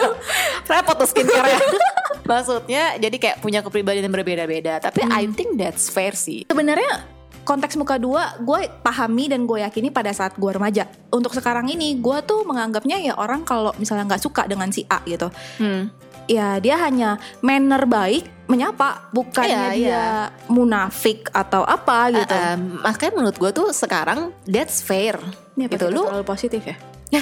repot 0.70 0.96
tuh 0.96 1.08
skincare 1.08 1.50
ya. 1.50 1.60
Maksudnya 2.30 2.94
jadi 3.00 3.16
kayak 3.18 3.36
punya 3.42 3.58
kepribadian 3.60 4.06
yang 4.06 4.14
berbeda-beda. 4.14 4.78
Tapi 4.78 5.02
I 5.10 5.26
think 5.34 5.58
that's 5.58 5.90
fair 5.90 6.14
sih. 6.14 6.46
Sebenarnya 6.46 7.19
konteks 7.50 7.74
muka 7.74 7.98
dua 7.98 8.38
gue 8.38 8.70
pahami 8.86 9.26
dan 9.26 9.42
gue 9.42 9.58
yakini 9.58 9.90
pada 9.90 10.14
saat 10.14 10.38
gue 10.38 10.50
remaja. 10.54 10.86
Untuk 11.10 11.34
sekarang 11.34 11.66
ini 11.66 11.98
gue 11.98 12.18
tuh 12.22 12.46
menganggapnya 12.46 13.02
ya 13.02 13.18
orang 13.18 13.42
kalau 13.42 13.74
misalnya 13.74 14.06
nggak 14.06 14.22
suka 14.22 14.46
dengan 14.46 14.70
si 14.70 14.86
A 14.86 15.02
gitu. 15.02 15.26
Hmm. 15.58 15.90
ya 16.30 16.62
dia 16.62 16.78
hanya 16.78 17.18
manner 17.42 17.90
baik 17.90 18.46
menyapa 18.46 19.10
bukannya 19.10 19.74
Iya, 19.74 19.74
dia 19.74 19.90
iya. 19.90 20.06
munafik 20.46 21.26
atau 21.34 21.66
apa 21.66 22.06
gitu. 22.14 22.30
Eh, 22.30 22.54
em, 22.54 22.78
makanya 22.86 23.12
menurut 23.18 23.34
gue 23.34 23.50
tuh 23.50 23.74
sekarang 23.74 24.30
that's 24.46 24.78
fair. 24.78 25.18
Apa 25.18 25.74
gitu 25.74 25.90
lu 25.90 26.06
terlalu 26.06 26.22
positif 26.22 26.62
ya. 26.62 26.78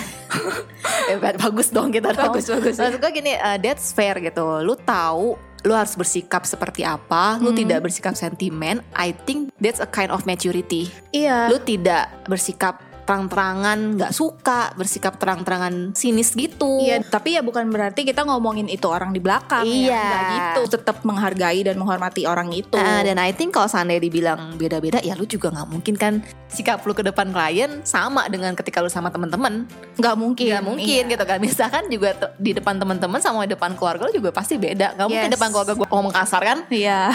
eh, 1.08 1.16
bagus 1.16 1.72
dong 1.72 1.88
kita 1.88 2.12
dong. 2.12 2.36
Bagus, 2.36 2.52
bagus. 2.52 2.76
Maksud 2.76 3.00
gue 3.00 3.12
gini, 3.16 3.32
eh, 3.32 3.56
that's 3.56 3.96
fair 3.96 4.20
gitu. 4.20 4.60
Lu 4.60 4.76
tahu 4.76 5.47
lu 5.66 5.74
harus 5.74 5.98
bersikap 5.98 6.46
seperti 6.46 6.86
apa, 6.86 7.38
lu 7.42 7.50
Hmm. 7.50 7.58
tidak 7.58 7.78
bersikap 7.82 8.14
sentimen. 8.14 8.78
I 8.94 9.10
think 9.26 9.50
that's 9.58 9.82
a 9.82 9.88
kind 9.90 10.14
of 10.14 10.22
maturity. 10.22 10.90
Iya. 11.10 11.50
Lu 11.50 11.58
tidak 11.62 12.10
bersikap 12.30 12.78
terang-terangan 13.08 13.96
nggak 13.96 14.12
suka, 14.12 14.76
bersikap 14.76 15.16
terang-terangan 15.16 15.96
sinis 15.96 16.36
gitu. 16.36 16.84
Iya, 16.84 17.00
tapi 17.02 17.32
ya 17.32 17.40
bukan 17.40 17.64
berarti 17.66 18.04
kita 18.04 18.20
ngomongin 18.22 18.68
itu 18.68 18.84
orang 18.84 19.10
di 19.10 19.18
belakang 19.18 19.64
Iya. 19.64 19.88
ya. 19.88 20.04
Nggak 20.04 20.22
gitu. 20.28 20.60
Tetap 20.76 20.96
menghargai 21.02 21.64
dan 21.64 21.80
menghormati 21.80 22.22
orang 22.22 22.52
itu. 22.52 22.76
Ah, 22.76 23.00
dan 23.00 23.16
I 23.16 23.32
think 23.32 23.50
kalau 23.50 23.64
seandainya 23.64 24.04
dibilang 24.04 24.54
beda-beda 24.54 25.00
ya 25.00 25.16
lu 25.16 25.24
juga 25.24 25.48
nggak 25.48 25.68
mungkin 25.68 25.96
kan 25.96 26.20
sikap 26.46 26.84
lu 26.84 26.92
ke 26.92 27.00
depan 27.00 27.28
klien 27.28 27.80
sama 27.82 28.28
dengan 28.28 28.52
ketika 28.52 28.78
lu 28.78 28.88
sama 28.88 29.08
temen-temen 29.08 29.64
nggak 29.96 30.14
mungkin. 30.14 30.48
nggak 30.50 30.66
mungkin 30.66 31.02
Iya. 31.02 31.12
gitu 31.12 31.24
kan 31.24 31.38
misalkan 31.40 31.88
juga 31.88 32.10
di 32.36 32.52
depan 32.52 32.76
teman-teman 32.76 33.18
sama 33.18 33.44
di 33.44 33.52
depan 33.52 33.72
keluarga 33.72 34.04
lu 34.04 34.14
juga 34.14 34.30
pasti 34.30 34.56
beda 34.56 34.92
nggak 34.94 35.06
mungkin 35.06 35.28
Yes. 35.28 35.34
depan 35.34 35.48
keluarga 35.48 35.72
gue 35.72 35.86
ngomong 35.86 36.12
kasar 36.12 36.42
kan 36.42 36.58
Iya. 36.68 37.08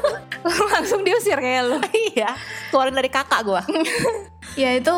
Langsung 0.72 1.00
diusir 1.00 1.36
kayak 1.36 1.62
lu. 1.66 1.78
iya 2.12 2.32
keluarin 2.68 2.92
dari 2.92 3.08
kakak 3.08 3.40
gue 3.42 3.62
Ya 4.54 4.70
itu 4.74 4.94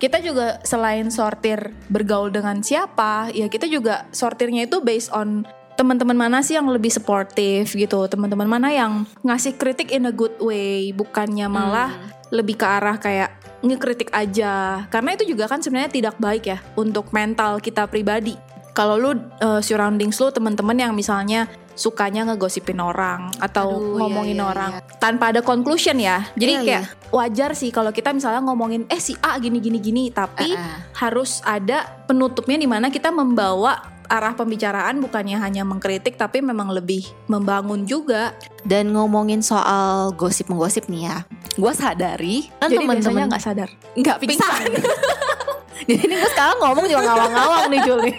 kita 0.00 0.22
juga 0.24 0.62
selain 0.64 1.12
sortir 1.12 1.76
bergaul 1.92 2.32
dengan 2.32 2.64
siapa, 2.64 3.28
ya 3.34 3.50
kita 3.52 3.68
juga 3.68 4.08
sortirnya 4.16 4.64
itu 4.64 4.80
based 4.80 5.12
on 5.12 5.44
teman-teman 5.76 6.16
mana 6.16 6.40
sih 6.40 6.56
yang 6.56 6.68
lebih 6.68 6.88
sportif 6.92 7.76
gitu, 7.76 8.08
teman-teman 8.08 8.48
mana 8.48 8.68
yang 8.72 9.04
ngasih 9.24 9.60
kritik 9.60 9.92
in 9.92 10.08
a 10.08 10.14
good 10.14 10.36
way, 10.40 10.92
bukannya 10.92 11.48
malah 11.48 11.92
lebih 12.32 12.56
ke 12.56 12.66
arah 12.68 12.96
kayak 12.96 13.36
ngekritik 13.60 14.08
aja. 14.12 14.84
Karena 14.88 15.16
itu 15.16 15.28
juga 15.28 15.48
kan 15.48 15.60
sebenarnya 15.60 15.92
tidak 15.92 16.16
baik 16.16 16.44
ya 16.48 16.58
untuk 16.76 17.12
mental 17.12 17.60
kita 17.60 17.84
pribadi. 17.88 18.36
Kalau 18.72 18.96
lu 18.96 19.12
uh, 19.42 19.60
surroundings 19.60 20.16
lu 20.16 20.32
teman-teman 20.32 20.76
yang 20.78 20.92
misalnya 20.96 21.50
sukanya 21.80 22.28
ngegosipin 22.28 22.76
orang 22.76 23.32
atau 23.40 23.72
Aduh, 23.72 23.80
iya, 23.80 23.98
ngomongin 24.04 24.36
iya, 24.36 24.44
orang 24.44 24.70
tanpa 25.00 25.32
ada 25.32 25.40
conclusion 25.40 25.96
ya. 25.96 26.28
Jadi 26.36 26.52
Iya, 26.52 26.62
kayak 26.62 26.84
wajar 27.08 27.50
sih 27.56 27.72
kalau 27.72 27.88
kita 27.88 28.12
misalnya 28.12 28.44
ngomongin 28.44 28.84
eh 28.86 29.00
si 29.00 29.16
A 29.24 29.40
gini 29.40 29.58
gini 29.58 29.80
gini, 29.80 30.12
tapi 30.12 30.52
Ah, 30.52 30.60
ah. 30.60 30.78
harus 31.00 31.40
ada 31.40 32.04
penutupnya 32.04 32.60
di 32.60 32.68
mana 32.68 32.92
kita 32.92 33.08
membawa 33.08 33.80
arah 34.06 34.34
pembicaraan 34.34 34.98
bukannya 34.98 35.38
hanya 35.38 35.62
mengkritik 35.62 36.18
tapi 36.18 36.42
memang 36.42 36.68
lebih 36.68 37.06
membangun 37.30 37.86
juga. 37.86 38.34
dan 38.60 38.92
ngomongin 38.92 39.40
soal 39.40 40.12
gosip 40.12 40.50
menggosip 40.52 40.84
nih 40.92 41.08
ya 41.08 41.24
gue 41.56 41.72
sadari 41.72 42.44
kan 42.60 42.68
teman-teman 42.68 43.24
nggak 43.32 43.40
sadar. 43.40 43.72
nggak 43.96 44.20
pingsan 44.20 44.68
jadi 45.82 46.02
ini 46.02 46.14
gue 46.14 46.30
sekarang 46.30 46.58
ngomong 46.58 46.84
juga 46.84 47.02
ngawang-ngawang 47.06 47.64
nih 47.68 47.80
Juli 47.82 48.14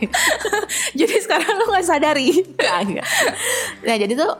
Jadi 0.99 1.15
sekarang 1.19 1.53
lo 1.53 1.65
nggak 1.67 1.83
sadari. 1.83 2.29
Enggak. 2.55 3.05
Nah 3.81 3.95
jadi 3.97 4.13
tuh 4.13 4.31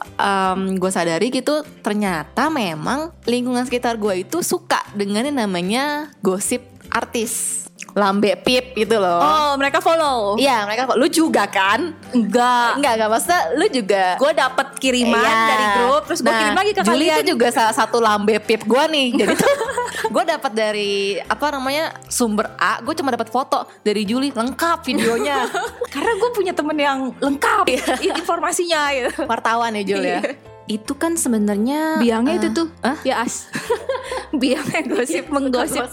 gue 0.73 0.91
sadari 0.91 1.27
gitu 1.29 1.55
ternyata 1.81 2.47
memang 2.47 3.11
lingkungan 3.23 3.63
sekitar 3.63 3.95
gue 3.95 4.21
itu 4.21 4.39
suka 4.41 4.81
dengan 4.91 5.23
yang 5.23 5.37
namanya 5.39 5.83
gosip 6.19 6.61
artis 6.87 7.59
lambe 7.91 8.31
pip 8.37 8.71
gitu 8.73 8.95
loh. 8.95 9.19
Oh 9.19 9.51
mereka 9.55 9.79
follow. 9.79 10.39
Iya 10.39 10.63
mereka 10.63 10.87
kok 10.87 10.95
lu 10.95 11.07
juga 11.07 11.43
kan? 11.43 11.91
Enggak. 12.09 12.79
Enggak 12.79 12.93
enggak 12.95 13.09
maksudnya 13.09 13.41
lu 13.51 13.65
juga 13.67 14.03
Gue 14.15 14.31
dapet 14.31 14.67
kiriman 14.77 15.19
Iya. 15.19 15.43
dari 15.45 15.65
grup 15.75 16.01
terus 16.05 16.19
gue 16.19 16.29
Nah, 16.29 16.39
kirim 16.39 16.55
lagi 16.55 16.71
ke 16.71 16.81
Juli 16.81 16.95
kalian. 17.03 17.15
itu 17.19 17.23
juga 17.29 17.47
salah 17.51 17.75
satu 17.75 17.99
lambe 17.99 18.39
pip 18.39 18.63
gue 18.63 18.83
nih. 18.87 19.07
Jadi 19.17 19.33
tuh 19.35 19.51
gue 20.08 20.24
dapat 20.25 20.51
dari 20.51 21.20
apa 21.20 21.53
namanya 21.53 21.93
sumber 22.08 22.55
A, 22.58 22.81
gue 22.81 22.93
cuma 22.96 23.12
dapat 23.12 23.29
foto 23.29 23.70
dari 23.81 24.01
Juli 24.01 24.34
lengkap 24.34 24.81
videonya. 24.81 25.46
Karena 25.93 26.12
gue 26.17 26.29
punya 26.31 26.53
temen 26.55 26.77
yang 26.77 27.13
lengkap 27.20 27.65
i- 27.70 28.13
informasinya 28.15 28.81
gitu. 28.96 29.27
Wartawan 29.27 29.77
ya 29.77 29.84
Jul 29.84 30.03
ya. 30.03 30.22
Itu 30.70 30.94
kan 30.96 31.18
sebenarnya 31.18 32.00
Biangnya 32.00 32.38
eh, 32.38 32.39
itu 32.39 32.48
tuh 32.53 32.68
Hah? 32.82 32.98
ya 33.01 33.25
as. 33.25 33.50
Biangnya 34.41 34.82
gosip 34.88 35.27
menggosip. 35.27 35.86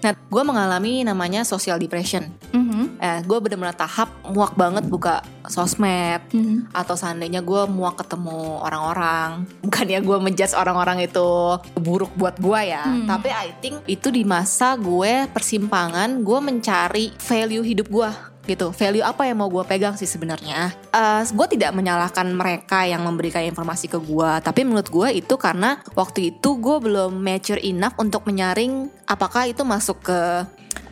Nah, 0.00 0.16
gue 0.16 0.42
mengalami 0.46 1.04
namanya 1.04 1.44
social 1.44 1.76
depression. 1.76 2.32
Mhm. 2.56 3.00
Eh, 3.00 3.20
gue 3.24 3.38
bener-bener 3.40 3.76
tahap 3.76 4.08
muak 4.28 4.56
banget 4.56 4.88
buka 4.88 5.20
sosmed. 5.48 6.24
Mhm. 6.32 6.72
Atau 6.72 6.96
seandainya 6.96 7.44
gue 7.44 7.68
muak 7.68 8.00
ketemu 8.00 8.64
orang-orang. 8.64 9.44
Bukannya 9.66 9.98
gue 10.00 10.16
menjudge 10.20 10.56
orang-orang 10.56 11.04
itu 11.04 11.28
buruk 11.76 12.12
buat 12.16 12.36
gue 12.40 12.60
ya. 12.72 12.84
Hmm. 12.86 13.08
Tapi 13.08 13.28
I 13.28 13.52
think 13.60 13.84
itu 13.84 14.08
di 14.08 14.24
masa 14.24 14.78
gue 14.78 15.28
persimpangan, 15.28 16.22
gue 16.24 16.38
mencari 16.40 17.12
value 17.20 17.64
hidup 17.64 17.88
gue 17.92 18.29
gitu. 18.48 18.72
Value 18.72 19.04
apa 19.04 19.28
yang 19.28 19.40
mau 19.40 19.48
gue 19.52 19.64
pegang 19.68 19.94
sih 19.96 20.08
sebenarnya? 20.08 20.72
Eh, 20.92 21.22
gue 21.26 21.46
tidak 21.52 21.76
menyalahkan 21.76 22.26
mereka 22.32 22.84
yang 22.88 23.04
memberikan 23.04 23.44
informasi 23.44 23.86
ke 23.90 23.98
gue 24.00 24.30
tapi 24.40 24.64
menurut 24.64 24.88
gue 24.88 25.08
itu 25.20 25.34
karena 25.36 25.78
waktu 25.94 26.34
itu 26.36 26.56
gue 26.58 26.76
belum 26.80 27.20
mature 27.20 27.60
enough 27.60 27.94
untuk 28.00 28.24
menyaring 28.26 28.88
apakah 29.06 29.48
itu 29.48 29.62
masuk 29.62 30.00
ke 30.02 30.20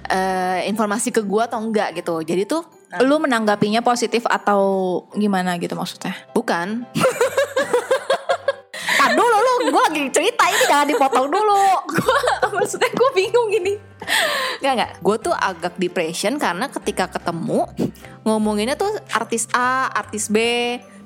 eh, 0.08 0.68
informasi 0.68 1.12
ke 1.12 1.24
gue 1.24 1.42
atau 1.44 1.60
enggak 1.60 1.98
gitu. 1.98 2.20
Jadi 2.22 2.44
tuh 2.48 2.64
Lu 3.04 3.20
menanggapinya 3.20 3.84
positif 3.84 4.24
atau 4.24 5.04
gimana 5.12 5.60
gitu 5.60 5.76
maksudnya? 5.76 6.16
bukan 6.32 6.88
gue 9.60 9.82
lagi 9.82 10.02
cerita 10.08 10.44
ini 10.46 10.64
jangan 10.64 10.86
dipotong 10.86 11.26
dulu 11.26 11.62
maksudnya 12.52 12.88
gue 12.88 13.10
bingung 13.12 13.48
gini. 13.48 13.74
Enggak 14.58 14.72
enggak 14.72 14.90
Gue 14.98 15.16
tuh 15.18 15.34
agak 15.34 15.76
depression 15.76 16.38
karena 16.38 16.70
ketika 16.70 17.10
ketemu 17.10 17.66
Ngomonginnya 18.22 18.72
tuh 18.72 18.88
artis 19.10 19.44
A, 19.50 19.90
artis 19.90 20.30
B 20.30 20.38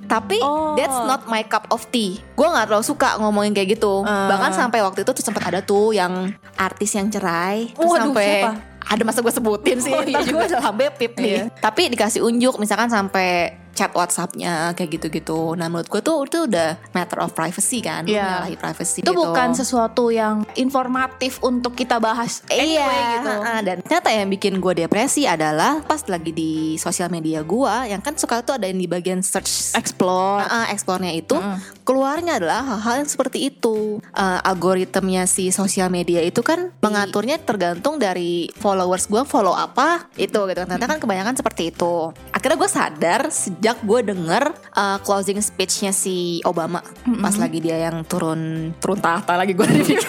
Tapi 0.02 0.38
Oh. 0.38 0.74
that's 0.74 1.00
not 1.02 1.26
my 1.26 1.42
cup 1.42 1.66
of 1.68 1.82
tea 1.88 2.20
Gue 2.32 2.46
gak 2.46 2.68
terlalu 2.68 2.84
suka 2.84 3.16
ngomongin 3.16 3.50
kayak 3.50 3.74
gitu 3.74 4.02
Ah. 4.02 4.28
Bahkan 4.28 4.54
sampai 4.54 4.82
waktu 4.82 5.02
itu 5.02 5.10
tuh 5.10 5.24
sempat 5.24 5.42
ada 5.42 5.60
tuh 5.60 5.90
yang 5.90 6.30
artis 6.54 6.94
yang 6.94 7.08
cerai 7.08 7.72
Terus 7.72 7.90
Waduh, 7.90 8.12
sampai 8.12 8.28
siapa? 8.38 8.52
ada 8.84 9.02
masa 9.02 9.18
gue 9.18 9.32
sebutin 9.32 9.78
sih 9.78 9.90
Oh, 9.90 10.02
iya 10.02 10.20
gue 10.20 10.44
udah 10.44 10.70
bepip 10.70 11.12
nih 11.16 11.26
Iya. 11.26 11.44
Tapi 11.58 11.90
dikasih 11.90 12.20
unjuk 12.20 12.54
misalkan 12.56 12.86
sampai 12.86 13.56
chat 13.72 13.90
Whatsappnya 13.90 14.72
kayak 14.72 14.96
gitu-gitu 14.96 15.54
Nah 15.54 15.66
menurut 15.66 15.88
gue 15.88 16.00
tuh 16.00 16.24
itu 16.24 16.44
udah 16.44 16.78
matter 16.92 17.18
of 17.18 17.32
privacy 17.32 17.80
kan 17.80 18.04
Iya. 18.04 18.44
menyalahi 18.44 18.56
privacy 18.56 18.98
Itu 19.00 19.10
gitu. 19.10 19.20
bukan 19.20 19.48
sesuatu 19.52 20.08
yang 20.08 20.44
informatif 20.54 21.40
untuk 21.40 21.72
kita 21.72 21.96
bahas 21.96 22.44
anyway 22.48 22.78
iya, 22.78 23.18
gitu. 23.18 23.32
ha-ha. 23.32 23.54
dan 23.60 23.76
ternyata 23.80 24.08
yang 24.10 24.28
bikin 24.28 24.54
gue 24.56 24.74
depresi 24.78 25.24
adalah 25.24 25.80
pas 25.82 26.00
lagi 26.04 26.30
di 26.30 26.52
sosial 26.76 27.08
media 27.08 27.40
gue, 27.42 27.74
yang 27.88 28.00
kan 28.00 28.14
suka 28.14 28.40
tuh 28.40 28.56
ada 28.56 28.66
yang 28.66 28.76
di 28.76 28.86
bagian 28.86 29.20
search 29.20 29.72
Explore. 29.72 30.44
Ah, 30.44 30.66
explore-nya 30.68 31.12
itu 31.12 31.34
Mm. 31.34 31.58
keluarnya 31.82 32.38
adalah 32.38 32.62
hal-hal 32.64 33.02
yang 33.02 33.10
seperti 33.10 33.48
itu. 33.48 33.98
Eh, 34.12 34.40
algoritmnya 34.44 35.24
si 35.26 35.50
sosial 35.50 35.88
media 35.88 36.20
itu 36.20 36.40
kan 36.40 36.70
mengaturnya 36.78 37.36
tergantung 37.36 37.96
dari 37.96 38.46
followers 38.54 39.06
gue 39.06 39.22
follow 39.24 39.52
apa 39.52 40.06
itu 40.14 40.36
gitu. 40.36 40.60
Ternyata 40.62 40.86
kan 40.86 40.98
kebanyakan 40.98 41.34
seperti 41.34 41.72
itu. 41.72 42.12
Akhirnya 42.30 42.56
gue 42.56 42.70
sadar 42.70 43.20
sejak 43.62 43.78
gue 43.86 44.10
denger 44.10 44.50
eh, 44.74 44.98
closing 45.06 45.38
speech-nya 45.38 45.94
si 45.94 46.42
Obama 46.42 46.82
pas 47.22 47.30
lagi 47.38 47.62
dia 47.62 47.78
yang 47.78 48.02
turun 48.02 48.74
turun 48.82 48.98
tahta 48.98 49.38
lagi 49.38 49.54
gue 49.54 49.62
dipikir 49.78 50.02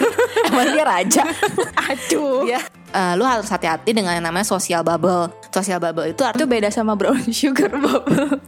emang 0.50 0.74
dia 0.74 0.82
raja. 0.82 1.22
Aduh. 1.86 2.50
ya 2.50 2.58
lu 3.14 3.22
harus 3.22 3.46
hati-hati 3.50 3.90
dengan 3.90 4.14
yang 4.14 4.22
namanya 4.22 4.46
social 4.46 4.82
bubble. 4.86 5.26
Social 5.50 5.82
bubble 5.82 6.14
itu 6.14 6.22
artinya 6.22 6.46
beda 6.46 6.68
sama 6.70 6.94
brown 6.94 7.26
sugar 7.34 7.70
bubble. 7.78 8.38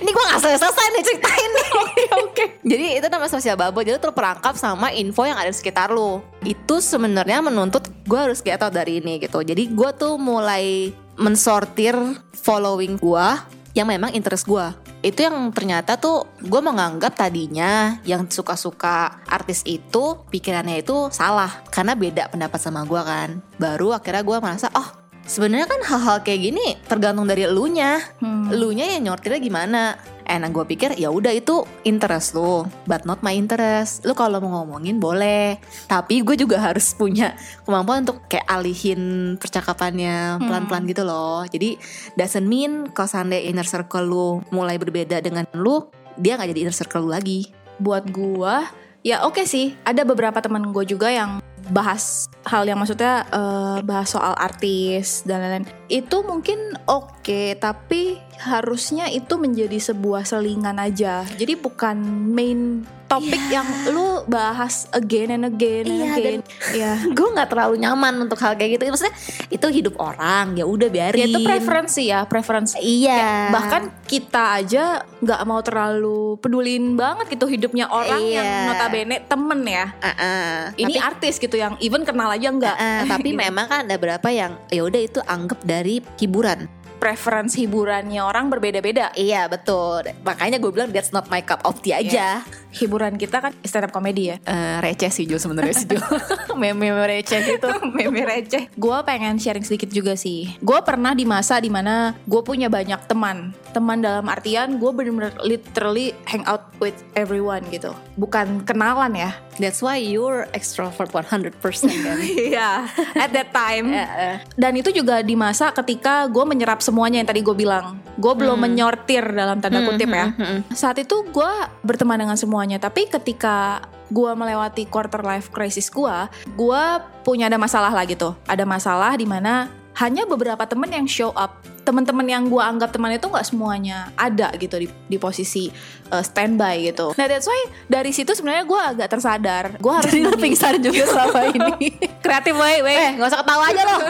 ini 0.00 0.08
gue 0.12 0.24
gak 0.28 0.40
selesai 0.40 0.86
nih 0.96 1.04
ceritain 1.04 1.50
nih. 1.52 1.68
Oke 1.80 2.02
oke. 2.12 2.44
Jadi 2.60 2.86
itu 2.96 3.06
namanya 3.08 3.32
social 3.32 3.56
bubble. 3.56 3.88
Jadi 3.88 4.04
terperangkap 4.04 4.52
sama 4.56 4.92
info 4.92 5.24
yang 5.24 5.40
ada 5.40 5.48
di 5.48 5.56
sekitar 5.56 5.88
lu. 5.92 6.20
Itu 6.44 6.84
sebenarnya 6.84 7.40
menuntut 7.40 7.88
gue 8.04 8.18
harus 8.20 8.44
get 8.44 8.60
out 8.60 8.72
dari 8.72 9.00
ini 9.00 9.16
gitu. 9.20 9.40
Jadi 9.40 9.64
gue 9.72 9.90
tuh 9.96 10.20
mulai 10.20 10.92
mensortir 11.16 11.96
following 12.36 13.00
gue 13.00 13.28
yang 13.72 13.88
memang 13.88 14.12
interest 14.12 14.46
gue. 14.46 14.66
Itu 15.02 15.26
yang 15.26 15.50
ternyata 15.50 15.98
tuh 15.98 16.28
gue 16.38 16.60
menganggap 16.62 17.18
tadinya 17.18 17.98
yang 18.06 18.28
suka-suka 18.30 19.24
artis 19.26 19.64
itu 19.66 20.22
pikirannya 20.30 20.84
itu 20.84 21.10
salah 21.10 21.50
karena 21.72 21.98
beda 21.98 22.30
pendapat 22.30 22.60
sama 22.60 22.86
gue 22.86 23.02
kan. 23.02 23.42
Baru 23.58 23.90
akhirnya 23.90 24.22
gue 24.22 24.38
merasa 24.38 24.68
oh 24.76 25.01
sebenarnya 25.26 25.66
kan 25.70 25.80
hal-hal 25.86 26.18
kayak 26.22 26.40
gini 26.52 26.66
tergantung 26.86 27.26
dari 27.26 27.46
elunya. 27.46 28.00
Hmm. 28.22 28.50
elunya 28.52 28.96
yang 28.96 29.12
nyortirnya 29.12 29.40
gimana? 29.40 29.82
Enak 30.22 30.54
gue 30.54 30.64
pikir 30.76 30.90
ya 30.96 31.10
udah 31.10 31.34
itu 31.34 31.66
interest 31.82 32.38
lu 32.38 32.62
but 32.86 33.02
not 33.04 33.20
my 33.26 33.34
interest. 33.34 34.06
Lu 34.06 34.14
kalau 34.14 34.38
mau 34.38 34.62
ngomongin 34.62 35.02
boleh. 35.02 35.58
Tapi 35.90 36.22
gue 36.22 36.38
juga 36.38 36.62
harus 36.62 36.94
punya 36.94 37.34
kemampuan 37.66 38.06
untuk 38.06 38.22
kayak 38.30 38.46
alihin 38.46 39.34
percakapannya 39.36 40.38
pelan-pelan 40.40 40.86
gitu 40.86 41.02
loh. 41.02 41.42
Jadi 41.48 41.76
doesn't 42.14 42.46
mean 42.46 42.88
kalau 42.94 43.10
seandainya 43.10 43.50
inner 43.50 43.66
circle 43.66 44.06
lu 44.06 44.28
mulai 44.54 44.78
berbeda 44.78 45.18
dengan 45.20 45.44
lu 45.56 45.90
dia 46.16 46.36
nggak 46.38 46.54
jadi 46.54 46.60
inner 46.68 46.76
circle 46.76 47.08
lu 47.08 47.10
lagi. 47.12 47.50
Buat 47.82 48.08
gua 48.14 48.70
ya 49.02 49.26
oke 49.26 49.42
sih. 49.42 49.74
Ada 49.82 50.06
beberapa 50.06 50.38
teman 50.38 50.70
gue 50.70 50.84
juga 50.86 51.10
yang 51.10 51.42
bahas 51.72 52.28
hal 52.44 52.68
yang 52.68 52.76
maksudnya 52.78 53.24
eh, 53.32 53.78
bahas 53.82 54.12
soal 54.12 54.36
artis 54.36 55.24
dan 55.24 55.40
lain-lain. 55.40 55.66
Itu 55.88 56.22
mungkin 56.22 56.76
oke 56.86 57.56
tapi 57.56 58.20
harusnya 58.38 59.08
itu 59.08 59.40
menjadi 59.40 59.80
sebuah 59.80 60.28
selingan 60.28 60.76
aja. 60.76 61.24
Jadi 61.24 61.56
bukan 61.56 61.96
main 62.30 62.84
topik 63.12 63.42
yang 63.46 63.62
lu 63.88 64.24
bahas 64.24 64.88
again 64.90 65.28
and 65.30 65.44
again 65.44 65.84
and 65.84 66.00
Iya, 66.00 66.12
again. 66.14 66.40
Iya. 66.72 66.92
gue 67.16 67.28
nggak 67.28 67.48
terlalu 67.48 67.74
nyaman 67.78 68.14
untuk 68.20 68.38
hal 68.38 68.54
kayak 68.54 68.76
gitu 68.76 68.88
maksudnya 68.88 69.12
itu 69.48 69.66
hidup 69.68 69.94
orang 69.96 70.54
ya 70.54 70.64
udah 70.64 70.88
Ya 70.88 70.94
biarin 71.12 71.28
itu 71.28 71.38
preferensi 71.42 72.02
ya, 72.06 72.24
preferensi. 72.24 72.76
iya 72.78 73.50
Bahkan 73.50 73.82
kita 74.04 74.42
aja 74.58 74.84
nggak 75.18 75.40
mau 75.44 75.60
terlalu 75.60 76.36
pedulin 76.38 76.94
banget 76.94 77.28
gitu 77.30 77.44
hidupnya 77.46 77.86
orang 77.86 78.18
Iya. 78.18 78.34
yang 78.34 78.48
notabene 78.66 79.16
temen 79.22 79.60
ya. 79.62 79.86
Ah, 79.98 80.08
ah. 80.08 80.58
Ini 80.74 80.88
Tapi- 80.90 81.04
artis 81.04 81.34
gitu 81.36 81.54
yang 81.54 81.76
even 81.78 82.02
kenal 82.02 82.28
aja 82.28 82.48
nggak. 82.48 82.76
Ah, 82.76 83.04
tapi 83.12 83.30
Gitu. 83.30 83.38
memang 83.38 83.66
kan 83.66 83.84
ada 83.84 83.96
berapa 83.96 84.28
yang 84.28 84.56
ya 84.68 84.82
udah 84.82 85.00
itu 85.00 85.20
anggap 85.22 85.60
dari 85.62 86.00
hiburan 86.16 86.64
preferensi 86.94 87.66
hiburannya 87.66 88.22
orang 88.22 88.46
berbeda-beda. 88.46 89.10
iya 89.14 89.50
betul 89.50 90.06
makanya 90.22 90.56
gue 90.56 90.70
bilang 90.70 90.86
that's 90.88 91.10
not 91.10 91.26
my 91.26 91.42
cup 91.42 91.58
of 91.62 91.82
tea 91.82 91.90
aja 91.92 92.46
Hiburan 92.72 93.20
kita 93.20 93.38
kan 93.44 93.52
stand 93.62 93.86
up 93.88 93.92
comedy 93.92 94.32
ya. 94.32 94.36
Eh, 94.42 94.76
receh 94.80 95.12
sih 95.12 95.24
Jo 95.28 95.36
sebenarnya 95.36 95.74
sih 95.76 95.88
Jo 95.92 96.00
meme-meme 96.60 97.04
receh 97.04 97.40
gitu 97.44 97.68
meme 97.96 98.24
receh. 98.24 98.72
Gue 98.74 98.98
pengen 99.04 99.36
sharing 99.36 99.64
sedikit 99.64 99.92
juga 99.92 100.16
sih. 100.16 100.56
Gue 100.64 100.80
pernah 100.80 101.12
di 101.12 101.28
masa 101.28 101.60
di 101.60 101.68
mana 101.68 102.16
gue 102.24 102.42
punya 102.42 102.72
banyak 102.72 103.04
teman. 103.06 103.52
Teman 103.76 104.00
dalam 104.00 104.24
artian 104.28 104.76
gue 104.80 104.90
bener-bener 104.92 105.32
literally 105.44 106.16
hang 106.28 106.44
out 106.48 106.72
with 106.80 106.96
everyone 107.14 107.62
gitu. 107.68 107.92
Bukan 108.16 108.64
kenalan 108.64 109.14
ya. 109.16 109.32
that's 109.60 109.84
why 109.84 110.00
you're 110.00 110.48
extrovert 110.56 111.12
100% 111.12 111.52
kan 111.60 112.16
Iya, 112.52 112.88
at 113.16 113.30
that 113.34 113.52
time. 113.52 113.92
Eh, 113.92 114.00
eh. 114.00 114.36
Dan 114.56 114.78
itu 114.78 114.94
juga 114.94 115.20
di 115.20 115.36
masa 115.36 115.74
ketika 115.74 116.24
gue 116.30 116.44
menyerap 116.46 116.80
semuanya 116.80 117.20
yang 117.20 117.28
tadi 117.28 117.40
gue 117.44 117.56
bilang. 117.56 118.00
Gue 118.16 118.32
belum 118.36 118.60
menyortir 118.60 119.24
dalam 119.24 119.60
tanda 119.60 119.80
kutip 119.84 120.08
ya. 120.08 120.32
Saat 120.72 121.00
itu 121.00 121.24
gue 121.32 121.52
berteman 121.80 122.20
dengan 122.20 122.36
semuanya. 122.62 122.78
Tapi 122.78 123.10
ketika 123.10 123.82
gue 124.06 124.30
melewati 124.38 124.86
quarter 124.86 125.18
life 125.26 125.50
crisis 125.50 125.90
gue, 125.90 126.16
gue 126.54 126.82
punya 127.26 127.50
ada 127.50 127.58
masalah 127.58 127.90
lah 127.90 128.06
gitu. 128.06 128.38
Ada 128.46 128.62
masalah 128.62 129.18
di 129.18 129.26
mana 129.26 129.66
hanya 129.98 130.22
beberapa 130.22 130.62
temen 130.62 130.86
yang 130.86 131.10
show 131.10 131.34
up. 131.34 131.58
Teman-teman 131.82 132.22
yang 132.22 132.46
gue 132.46 132.62
anggap 132.62 132.94
teman 132.94 133.10
itu 133.10 133.26
nggak 133.26 133.42
semuanya 133.42 134.14
ada 134.14 134.54
gitu 134.54 134.78
di, 134.78 134.86
di 134.86 135.18
posisi 135.18 135.74
uh, 136.14 136.22
standby 136.22 136.86
gitu. 136.86 137.10
Nah 137.18 137.26
that's 137.26 137.50
why 137.50 137.58
dari 137.90 138.14
situ 138.14 138.30
sebenarnya 138.30 138.62
gue 138.62 138.78
agak 138.94 139.08
tersadar. 139.10 139.74
Gue 139.82 139.90
harus 139.90 140.14
Jadi 140.14 140.38
pingsan 140.38 140.78
juga 140.86 141.02
selama 141.02 141.50
ini 141.50 141.98
kreatif 142.24 142.54
way, 142.54 142.78
way. 142.78 142.94
Eh 142.94 143.10
gak 143.18 143.26
usah 143.26 143.40
ketawa 143.42 143.64
aja 143.66 143.82
loh 143.82 144.00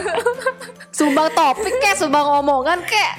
Sumbang 1.00 1.32
topik 1.32 1.72
kek 1.80 1.96
Sumbang 1.96 2.44
omongan 2.44 2.84
kek 2.84 3.12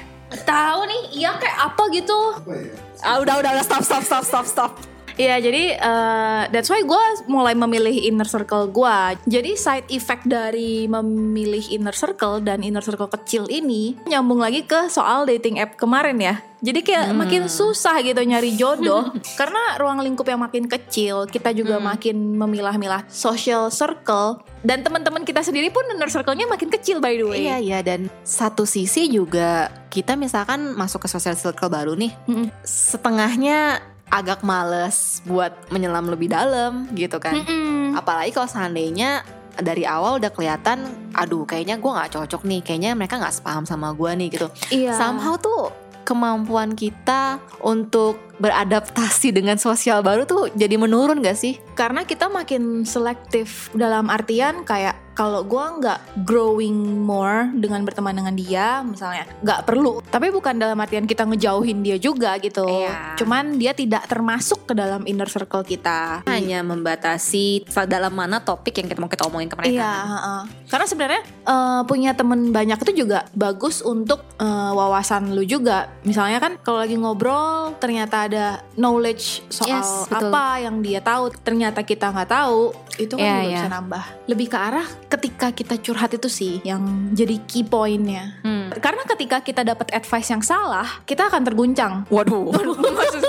tahu 0.45 0.85
nih 0.85 1.01
iya 1.17 1.33
kayak 1.37 1.73
apa 1.73 1.83
gitu 1.89 2.19
Apa 2.37 2.53
ya? 2.53 2.73
ah, 3.01 3.17
Udah 3.17 3.35
udah 3.41 3.49
udah 3.57 3.65
stop 3.65 3.81
stop 3.81 4.01
stop 4.05 4.21
stop 4.21 4.45
stop 4.45 4.71
Iya 5.13 5.38
jadi 5.38 5.77
uh, 5.77 6.43
that's 6.50 6.70
why 6.74 6.82
gue 6.82 7.03
mulai 7.29 7.53
memilih 7.53 7.93
inner 8.10 8.25
circle 8.25 8.70
gue 8.74 8.98
Jadi 9.29 9.53
side 9.53 9.88
effect 9.93 10.25
dari 10.25 10.89
memilih 10.89 11.62
inner 11.70 11.93
circle 11.93 12.41
dan 12.41 12.65
inner 12.65 12.82
circle 12.82 13.10
kecil 13.10 13.46
ini 13.50 13.93
Nyambung 14.10 14.41
lagi 14.41 14.65
ke 14.65 14.89
soal 14.89 15.29
dating 15.29 15.62
app 15.62 15.77
kemarin 15.77 16.17
ya. 16.17 16.36
Jadi 16.63 16.79
kayak 16.79 17.12
makin 17.12 17.51
susah 17.51 18.00
gitu 18.08 18.24
nyari 18.24 18.55
jodoh 18.55 19.12
Karena 19.39 19.75
ruang 19.75 20.00
lingkup 20.00 20.24
yang 20.24 20.39
makin 20.39 20.72
kecil 20.72 21.27
Kita 21.27 21.51
juga 21.51 21.75
makin 21.84 22.39
memilah-milah 22.39 23.03
social 23.12 23.67
circle 23.67 24.39
Dan 24.63 24.79
teman-teman 24.79 25.27
kita 25.27 25.43
sendiri 25.43 25.67
pun 25.75 25.84
inner 25.91 26.08
circle-nya 26.08 26.48
makin 26.48 26.72
kecil 26.72 27.03
by 27.03 27.20
the 27.20 27.27
way. 27.27 27.43
Iya 27.43 27.58
iya 27.60 27.79
dan 27.84 28.08
satu 28.24 28.63
sisi 28.63 29.12
juga 29.12 29.67
Kita 29.91 30.15
misalkan 30.15 30.72
masuk 30.74 31.03
ke 31.03 31.08
social 31.12 31.36
circle 31.36 31.67
baru 31.67 32.00
nih. 32.00 32.15
Mm-mm. 32.32 32.48
Setengahnya 32.63 33.92
agak 34.13 34.46
males 34.46 35.25
buat 35.25 35.58
menyelam 35.74 36.05
lebih 36.05 36.29
dalam 36.29 36.86
gitu 36.93 37.17
kan 37.17 37.41
Mm-mm. 37.41 37.98
Apalagi 37.98 38.29
kalau 38.29 38.46
seandainya 38.46 39.25
dari 39.58 39.86
awal 39.89 40.22
udah 40.22 40.29
kelihatan 40.29 40.86
Aduh 41.17 41.46
kayaknya 41.46 41.77
gue 41.77 41.91
gak 41.93 42.13
cocok 42.13 42.41
nih 42.46 42.62
Kayaknya 42.65 42.91
mereka 42.98 43.22
gak 43.22 43.38
sepaham 43.38 43.65
sama 43.65 43.93
gue 43.93 44.10
nih 44.17 44.27
gitu 44.34 44.48
Iya 44.74 44.98
Somehow 44.98 45.38
tuh 45.38 45.70
kemampuan 46.03 46.75
kita 46.75 47.39
untuk 47.63 48.20
beradaptasi 48.38 49.32
dengan 49.32 49.55
sosial 49.55 50.03
baru 50.03 50.27
tuh 50.27 50.51
jadi 50.51 50.75
menurun 50.75 51.24
gak 51.24 51.39
sih? 51.39 51.55
karena 51.79 52.03
kita 52.03 52.27
makin 52.27 52.84
selektif 52.84 53.72
dalam 53.72 54.12
artian 54.12 54.67
kayak 54.67 55.00
kalau 55.13 55.46
gua 55.46 55.77
nggak 55.77 56.00
growing 56.25 56.75
more 57.01 57.50
dengan 57.53 57.86
berteman 57.86 58.17
dengan 58.17 58.34
dia 58.34 58.82
misalnya 58.82 59.29
nggak 59.46 59.62
perlu 59.65 60.01
tapi 60.10 60.34
bukan 60.34 60.58
dalam 60.58 60.77
artian 60.77 61.05
kita 61.05 61.25
ngejauhin 61.25 61.85
dia 61.85 61.98
juga 62.01 62.37
gitu 62.42 62.66
Iya. 62.66 63.18
cuman 63.18 63.57
dia 63.61 63.72
tidak 63.77 64.09
termasuk 64.09 64.66
ke 64.66 64.74
dalam 64.74 65.05
inner 65.05 65.29
circle 65.29 65.61
kita 65.64 66.25
Hanya 66.25 66.66
membatasi 66.66 67.66
dalam 67.85 68.14
mana 68.16 68.42
topik 68.42 68.74
yang 68.74 68.87
kita 68.90 69.00
mau 69.00 69.11
kita 69.11 69.27
omongin 69.27 69.50
ke 69.51 69.55
mereka. 69.59 69.74
Iya, 69.75 69.94
heeh. 70.07 70.42
Karena 70.74 70.90
sebenarnya 70.90 71.22
eh, 71.46 71.81
punya 71.86 72.18
temen 72.18 72.50
banyak 72.50 72.81
itu 72.81 73.05
juga 73.05 73.29
bagus 73.38 73.86
untuk 73.86 74.25
eh, 74.42 74.72
wawasan 74.74 75.38
lu 75.38 75.46
juga. 75.46 75.94
Misalnya 76.01 76.42
kan 76.42 76.57
kalau 76.66 76.81
lagi 76.81 76.98
ngobrol 76.98 77.77
ternyata 77.77 78.25
ada 78.25 78.46
knowledge 78.74 79.46
soal 79.53 79.70
Yes, 79.70 80.09
betul. 80.09 80.33
apa 80.33 80.46
yang 80.66 80.81
dia 80.81 80.98
tahu, 80.98 81.29
ternyata 81.46 81.86
kita 81.86 82.09
nggak 82.09 82.29
tahu, 82.33 82.74
itu 82.98 83.14
kan 83.14 83.22
Iya, 83.22 83.33
juga 83.38 83.46
iya. 83.46 83.57
bisa 83.62 83.70
nambah. 83.70 84.03
Lebih 84.25 84.48
ke 84.50 84.57
arah 84.57 84.88
ketika 85.14 85.48
kita 85.53 85.75
curhat 85.77 86.18
itu 86.18 86.25
sih 86.25 86.57
yang 86.66 87.14
jadi 87.14 87.38
key 87.46 87.62
pointnya. 87.62 88.42
Hmm. 88.42 88.74
Karena 88.81 89.05
ketika 89.05 89.46
kita 89.46 89.62
dapat 89.62 89.94
advice 89.94 90.33
yang 90.33 90.42
salah, 90.42 91.05
kita 91.05 91.29
akan 91.29 91.46
terguncang. 91.46 91.94
Waduh. 92.09 92.50
Maksud 92.98 93.22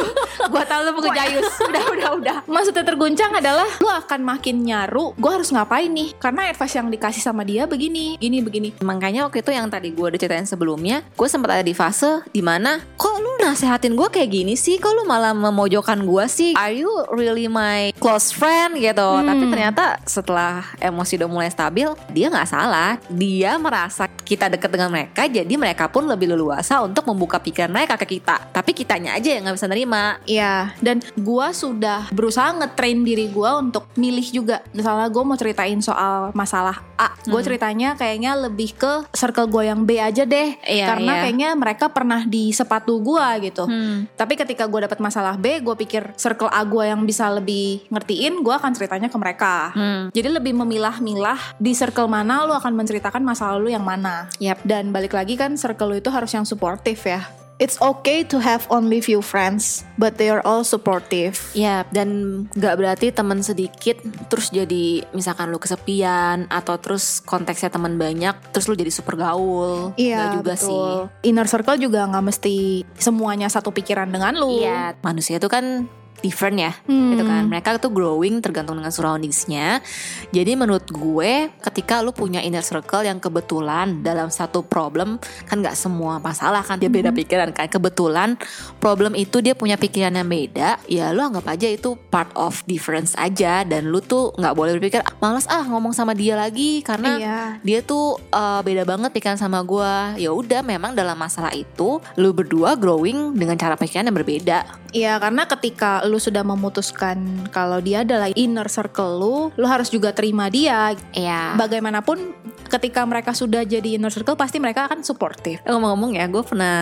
gue 0.49 0.65
tau 0.69 0.81
lu 0.85 0.91
mau 0.97 1.03
ngejayus 1.09 1.49
Udah 1.71 1.85
udah 1.95 2.09
udah 2.21 2.37
Maksudnya 2.49 2.85
terguncang 2.85 3.33
adalah 3.33 3.69
Lu 3.81 3.89
akan 3.89 4.21
makin 4.23 4.65
nyaru 4.65 5.17
Gue 5.17 5.31
harus 5.33 5.51
ngapain 5.51 5.89
nih 5.89 6.17
Karena 6.21 6.49
advice 6.51 6.77
yang 6.77 6.89
dikasih 6.93 7.23
sama 7.23 7.43
dia 7.43 7.65
begini 7.65 8.17
Gini 8.21 8.45
begini 8.45 8.77
Makanya 8.85 9.27
waktu 9.29 9.41
itu 9.41 9.51
yang 9.55 9.69
tadi 9.73 9.95
gue 9.95 10.07
udah 10.07 10.21
ceritain 10.21 10.49
sebelumnya, 10.49 11.03
gue 11.15 11.29
sempat 11.31 11.61
ada 11.61 11.65
di 11.65 11.73
fase 11.77 12.25
di 12.31 12.43
mana 12.43 12.83
kok 12.99 13.17
lu 13.23 13.31
nasehatin 13.41 13.95
gue 13.95 14.09
kayak 14.11 14.31
gini 14.31 14.55
sih, 14.59 14.77
kok 14.83 14.93
lu 14.93 15.07
malah 15.07 15.33
memojokkan 15.33 16.03
gue 16.03 16.25
sih? 16.29 16.53
Are 16.59 16.75
you 16.75 16.91
really 17.15 17.47
my 17.47 17.95
close 17.97 18.35
friend 18.35 18.77
gitu? 18.79 19.09
Tapi 19.23 19.45
ternyata 19.49 19.99
setelah 20.05 20.65
emosi 20.81 21.21
udah 21.21 21.29
mulai 21.31 21.51
stabil, 21.51 21.89
dia 22.11 22.27
nggak 22.29 22.49
salah. 22.49 22.97
Dia 23.11 23.57
merasa 23.57 24.07
kita 24.09 24.49
deket 24.49 24.71
dengan 24.73 24.91
mereka, 24.91 25.29
jadi 25.29 25.55
mereka 25.55 25.89
pun 25.89 26.09
lebih 26.09 26.33
leluasa 26.33 26.81
untuk 26.81 27.05
membuka 27.09 27.39
pikiran 27.39 27.71
mereka 27.71 28.01
ke 28.01 28.19
kita. 28.19 28.51
Tapi 28.51 28.73
kitanya 28.73 29.17
aja 29.17 29.35
yang 29.35 29.45
nggak 29.47 29.57
bisa 29.57 29.69
nerima. 29.69 30.19
Iya 30.35 30.75
Dan 30.83 30.99
gue 31.15 31.49
sudah 31.55 32.11
berusaha 32.11 32.51
ngetrain 32.59 33.01
diri 33.07 33.31
gue 33.31 33.51
Untuk 33.55 33.87
milih 33.95 34.27
juga 34.31 34.65
Misalnya 34.75 35.07
gue 35.07 35.23
mau 35.23 35.39
ceritain 35.39 35.79
soal 35.79 36.35
masalah 36.35 36.83
A 36.99 37.15
Gue 37.27 37.41
ceritanya 37.47 37.95
kayaknya 37.95 38.35
lebih 38.39 38.75
ke 38.75 39.07
Circle 39.15 39.47
gue 39.51 39.71
yang 39.71 39.87
B 39.87 40.03
aja 40.03 40.27
deh 40.27 40.59
Iya, 40.67 40.87
Karena 40.91 41.13
iya. 41.15 41.21
kayaknya 41.27 41.49
mereka 41.55 41.87
pernah 41.91 42.27
di 42.27 42.51
sepatu 42.51 42.99
gue 42.99 43.27
gitu 43.51 43.67
Hmm. 43.75 44.07
Tapi 44.15 44.39
ketika 44.39 44.65
gue 44.71 44.87
dapet 44.87 45.03
masalah 45.03 45.35
B, 45.35 45.59
gue 45.61 45.75
pikir 45.75 46.15
circle 46.15 46.49
A 46.53 46.63
gue 46.63 46.85
yang 46.87 47.03
bisa 47.03 47.27
lebih 47.33 47.83
ngertiin, 47.91 48.41
gue 48.41 48.55
akan 48.55 48.73
ceritanya 48.73 49.09
ke 49.11 49.19
mereka. 49.19 49.75
Hmm. 49.75 50.09
Jadi 50.15 50.29
lebih 50.31 50.55
memilah-milah 50.55 51.59
di 51.59 51.73
circle 51.75 52.07
mana 52.07 52.47
lu 52.47 52.55
akan 52.55 52.73
menceritakan 52.77 53.21
masalah 53.21 53.59
lu 53.59 53.69
yang 53.69 53.83
mana. 53.83 54.31
Yap. 54.39 54.63
Dan 54.63 54.95
balik 54.95 55.13
lagi 55.13 55.35
kan 55.35 55.59
circle 55.59 55.91
lu 55.91 55.97
itu 55.99 56.09
harus 56.09 56.31
yang 56.31 56.47
suportif 56.47 57.05
ya. 57.05 57.44
It's 57.63 57.79
okay 57.79 58.27
to 58.35 58.43
have 58.43 58.67
only 58.67 58.99
few 58.99 59.23
friends, 59.23 59.87
but 59.95 60.19
they 60.19 60.27
are 60.27 60.43
all 60.43 60.67
supportive. 60.67 61.39
Ya, 61.55 61.87
dan 61.95 62.43
nggak 62.51 62.75
berarti 62.75 63.07
teman 63.15 63.47
sedikit 63.47 64.03
terus 64.27 64.51
jadi 64.51 65.07
misalkan 65.15 65.55
lu 65.55 65.63
kesepian 65.63 66.51
atau 66.51 66.75
terus 66.83 67.23
konteksnya 67.23 67.71
teman 67.71 67.95
banyak 67.95 68.35
terus 68.51 68.67
lu 68.67 68.75
jadi 68.75 68.91
super 68.91 69.15
gaul. 69.15 69.95
Nggak 69.95 70.29
juga 70.43 70.55
betul. 70.59 70.67
sih. 70.67 71.31
Inner 71.31 71.47
circle 71.47 71.79
juga 71.79 72.11
nggak 72.11 72.25
mesti 72.27 72.83
semuanya 72.99 73.47
satu 73.47 73.71
pikiran 73.71 74.11
dengan 74.11 74.35
lu. 74.35 74.59
Iya, 74.59 74.99
manusia 75.07 75.39
itu 75.39 75.47
kan 75.47 75.87
different 76.25 76.57
ya, 76.57 76.73
Hmm. 76.89 77.13
gitu 77.13 77.23
kan. 77.23 77.45
Mereka 77.45 77.77
tuh 77.77 77.93
growing 77.93 78.41
tergantung 78.41 78.81
dengan 78.81 78.89
surroundingsnya. 78.89 79.85
Jadi 80.33 80.57
menurut 80.57 80.89
gue, 80.89 81.53
ketika 81.61 82.01
lu 82.01 82.11
punya 82.11 82.41
inner 82.41 82.65
circle 82.65 83.05
yang 83.05 83.21
kebetulan 83.21 84.01
dalam 84.01 84.33
satu 84.33 84.65
problem 84.65 85.21
kan 85.45 85.61
nggak 85.61 85.77
semua 85.77 86.17
masalah 86.17 86.65
kan 86.65 86.81
dia 86.81 86.89
beda 86.89 87.13
pikiran 87.13 87.53
kan. 87.53 87.69
Kebetulan 87.69 88.41
problem 88.81 89.13
itu 89.13 89.39
dia 89.39 89.53
punya 89.53 89.77
pikiran 89.77 90.15
yang 90.15 90.25
beda, 90.25 90.81
ya 90.89 91.13
lu 91.13 91.21
anggap 91.21 91.45
aja 91.47 91.69
itu 91.69 91.93
part 92.09 92.33
of 92.33 92.65
difference 92.65 93.13
aja 93.15 93.61
dan 93.63 93.93
lu 93.93 94.01
tuh 94.01 94.33
nggak 94.35 94.55
boleh 94.55 94.73
berpikir 94.75 95.05
"Ah, 95.05 95.13
malas 95.21 95.45
ah 95.47 95.61
ngomong 95.65 95.93
sama 95.93 96.15
dia 96.15 96.33
lagi 96.33 96.81
karena 96.81 97.19
Iya. 97.19 97.39
dia 97.61 97.79
tuh 97.81 98.17
uh, 98.31 98.63
beda 98.63 98.87
banget 98.87 99.11
pikiran 99.11 99.37
sama 99.37 99.61
gue 99.61 100.23
ya 100.23 100.31
udah 100.31 100.63
memang 100.63 100.95
dalam 100.95 101.15
masalah 101.15 101.51
itu 101.51 101.99
lu 102.15 102.31
berdua 102.31 102.73
growing 102.75 103.35
dengan 103.35 103.59
cara 103.59 103.75
pikiran 103.75 104.07
yang 104.07 104.17
berbeda 104.17 104.84
Iya, 104.95 105.19
karena 105.19 105.43
ketika 105.51 106.07
lu 106.07 106.23
sudah 106.23 106.47
memutuskan 106.47 107.51
kalau 107.51 107.83
dia 107.83 108.07
adalah 108.07 108.31
inner 108.39 108.71
circle 108.71 109.19
lu, 109.19 109.37
lu 109.59 109.67
harus 109.67 109.91
juga 109.91 110.15
terima 110.15 110.47
dia. 110.47 110.95
Iya. 111.11 111.59
Bagaimanapun 111.59 112.31
ketika 112.71 113.03
mereka 113.03 113.35
sudah 113.35 113.67
jadi 113.67 113.99
inner 113.99 114.15
circle 114.15 114.39
pasti 114.39 114.63
mereka 114.63 114.87
akan 114.87 115.03
supportive. 115.03 115.59
Eh, 115.67 115.71
Ngomong-ngomong 115.75 116.15
ya, 116.15 116.31
gue 116.31 116.43
pernah 116.47 116.79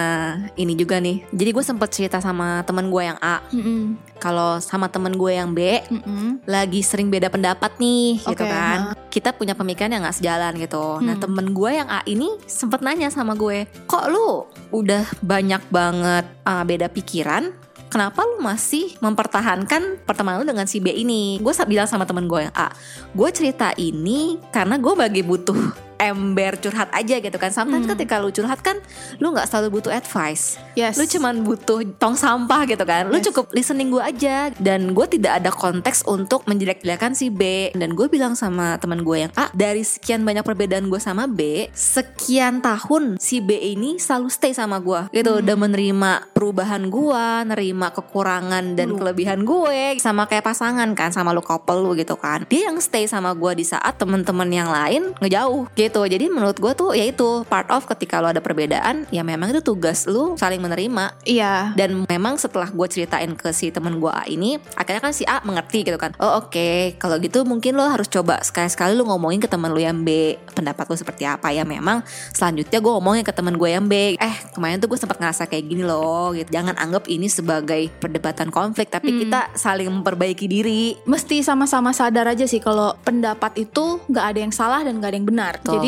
ini 0.60 0.76
juga 0.76 1.00
nih. 1.00 1.24
Jadi 1.32 1.50
gue 1.56 1.64
sempet 1.64 1.88
cerita 1.88 2.20
sama 2.20 2.60
temen 2.68 2.92
gue 2.92 3.00
yang 3.00 3.16
A. 3.24 3.40
Mm-mm. 3.48 3.96
Kalau 4.20 4.60
sama 4.60 4.92
temen 4.92 5.16
gue 5.16 5.32
yang 5.32 5.50
B, 5.56 5.80
Mm-mm. 5.88 6.44
lagi 6.44 6.84
sering 6.84 7.08
beda 7.08 7.32
pendapat 7.32 7.80
nih, 7.80 8.20
gitu 8.22 8.44
Oke, 8.44 8.46
kan. 8.46 8.92
Kita 9.08 9.32
punya 9.34 9.56
pemikiran 9.56 9.88
yang 9.88 10.04
nggak 10.04 10.20
sejalan 10.20 10.52
gitu. 10.60 11.00
Nah 11.00 11.16
Hmm. 11.16 11.24
temen 11.24 11.46
gue 11.50 11.70
yang 11.74 11.88
A 11.88 12.04
ini 12.04 12.28
sempet 12.44 12.84
nanya 12.84 13.08
sama 13.08 13.34
gue, 13.34 13.66
kok 13.88 14.06
lu 14.12 14.46
udah 14.70 15.02
banyak 15.24 15.64
banget 15.72 16.24
uh, 16.44 16.62
beda 16.62 16.86
pikiran? 16.92 17.50
Kenapa 17.92 18.24
lu 18.24 18.40
masih 18.40 18.96
mempertahankan 19.04 20.00
pertemanan 20.08 20.40
lu 20.40 20.48
dengan 20.48 20.64
si 20.64 20.80
B 20.80 20.96
ini? 20.96 21.36
Gue 21.44 21.52
bilang 21.68 21.84
sama 21.84 22.08
temen 22.08 22.24
gue 22.24 22.48
yang 22.48 22.54
A, 22.56 22.72
gue 23.12 23.28
cerita 23.36 23.68
ini 23.76 24.40
karena 24.48 24.80
gue 24.80 24.96
bagi 24.96 25.20
butuh 25.20 25.91
ember 26.02 26.58
curhat 26.58 26.90
aja 26.90 27.16
gitu 27.18 27.36
kan. 27.36 27.48
Sometimes 27.48 27.86
Hmm. 27.86 27.94
ketika 27.94 28.18
lu 28.18 28.28
curhat 28.28 28.58
kan, 28.60 28.76
lu 29.18 29.30
nggak 29.30 29.46
selalu 29.46 29.68
butuh 29.72 29.92
advice 29.92 30.56
Yes. 30.72 30.96
lu 30.96 31.04
cuman 31.04 31.44
butuh 31.44 31.78
tong 31.96 32.16
sampah 32.16 32.64
gitu 32.64 32.82
kan 32.82 33.06
lu 33.06 33.16
Yes. 33.16 33.28
cukup 33.28 33.52
listening 33.52 33.88
gue 33.88 34.00
aja 34.00 34.48
dan 34.56 34.90
gue 34.90 35.06
tidak 35.06 35.38
ada 35.38 35.52
konteks 35.52 36.02
untuk 36.04 36.42
menjelek-jelekan 36.44 37.12
si 37.12 37.28
B 37.28 37.68
dan 37.72 37.92
gue 37.92 38.08
bilang 38.08 38.32
sama 38.32 38.80
teman 38.80 39.04
gue 39.04 39.28
yang 39.28 39.32
A 39.34 39.52
dari 39.52 39.84
sekian 39.84 40.24
banyak 40.24 40.40
perbedaan 40.40 40.88
gue 40.88 40.96
sama 40.96 41.28
B 41.28 41.68
sekian 41.76 42.64
tahun 42.64 43.20
si 43.20 43.38
B 43.38 43.52
ini 43.52 44.00
selalu 44.00 44.32
stay 44.32 44.52
sama 44.52 44.80
gue 44.80 45.12
gitu 45.12 45.28
Hmm. 45.28 45.44
udah 45.44 45.56
menerima 45.58 46.10
perubahan 46.32 46.88
gue 46.88 47.24
nerima 47.44 47.92
kekurangan 47.92 48.72
dan 48.72 48.88
Lu. 48.88 48.96
kelebihan 48.96 49.44
gue 49.44 50.00
sama 50.00 50.24
kayak 50.24 50.46
pasangan 50.46 50.88
kan 50.92 51.12
sama 51.12 51.30
lu 51.30 51.44
couple 51.44 51.78
lu 51.78 51.92
gitu 51.92 52.16
kan 52.16 52.48
dia 52.48 52.72
yang 52.72 52.80
stay 52.80 53.04
sama 53.04 53.36
gue 53.36 53.52
di 53.54 53.64
saat 53.64 54.00
temen-temen 54.00 54.48
yang 54.48 54.72
lain 54.72 55.12
ngejauh 55.20 55.68
gitu 55.74 55.91
jadi 56.02 56.32
menurut 56.32 56.56
gue 56.56 56.72
tuh 56.72 56.90
ya 56.92 57.04
itu 57.04 57.44
part 57.44 57.68
of 57.68 57.84
ketika 57.84 58.18
lo 58.18 58.32
ada 58.32 58.40
perbedaan 58.40 59.04
ya 59.12 59.20
memang 59.20 59.52
itu 59.52 59.60
tugas 59.60 60.08
lu 60.08 60.34
saling 60.36 60.58
menerima. 60.58 61.12
Iya. 61.22 61.76
dan 61.76 62.04
memang 62.08 62.36
setelah 62.36 62.68
gue 62.68 62.86
ceritain 62.88 63.28
ke 63.34 63.52
si 63.52 63.68
temen 63.68 63.98
gue 63.98 64.08
A 64.08 64.24
ini 64.24 64.56
akhirnya 64.74 65.02
kan 65.02 65.12
si 65.12 65.26
A 65.26 65.42
mengerti 65.42 65.82
gitu 65.82 65.98
kan. 65.98 66.16
Oh 66.16 66.40
oke 66.40 66.96
kalau 66.96 67.18
gitu 67.18 67.42
mungkin 67.42 67.74
lo 67.74 67.84
harus 67.84 68.06
coba 68.06 68.40
sekali-sekali 68.40 68.94
lo 68.94 69.04
ngomongin 69.04 69.42
ke 69.42 69.48
temen 69.48 69.68
lo 69.68 69.78
yang 69.78 70.00
B. 70.00 70.36
Pendapat 70.52 70.86
lo 70.86 70.96
seperti 70.96 71.26
apa? 71.26 71.50
Ya 71.50 71.66
memang 71.66 72.00
selanjutnya 72.32 72.78
gue 72.78 72.92
ngomongin 72.92 73.24
ke 73.26 73.32
temen 73.34 73.58
gue 73.58 73.68
yang 73.68 73.86
B. 73.86 74.14
Eh 74.16 74.34
kemarin 74.54 74.78
tuh 74.78 74.88
gue 74.88 74.98
sempat 74.98 75.18
ngerasa 75.18 75.46
kayak 75.46 75.64
gini 75.66 75.82
loh 75.82 76.30
gitu. 76.32 76.48
Jangan 76.48 76.78
anggap 76.78 77.10
ini 77.10 77.26
sebagai 77.26 77.90
perdebatan 77.98 78.48
konflik 78.48 78.88
tapi 78.88 79.10
Hmm. 79.10 79.20
kita 79.26 79.40
saling 79.54 79.90
memperbaiki 79.90 80.46
diri. 80.46 80.94
Mesti 81.04 81.42
sama-sama 81.42 81.90
sadar 81.92 82.30
aja 82.30 82.46
sih 82.46 82.62
kalau 82.62 82.94
pendapat 83.02 83.66
itu 83.68 83.98
nggak 84.06 84.26
ada 84.30 84.38
yang 84.38 84.54
salah 84.54 84.80
dan 84.80 84.96
nggak 84.98 85.10
ada 85.10 85.18
yang 85.18 85.28
benar. 85.28 85.52
Jadi 85.62 85.81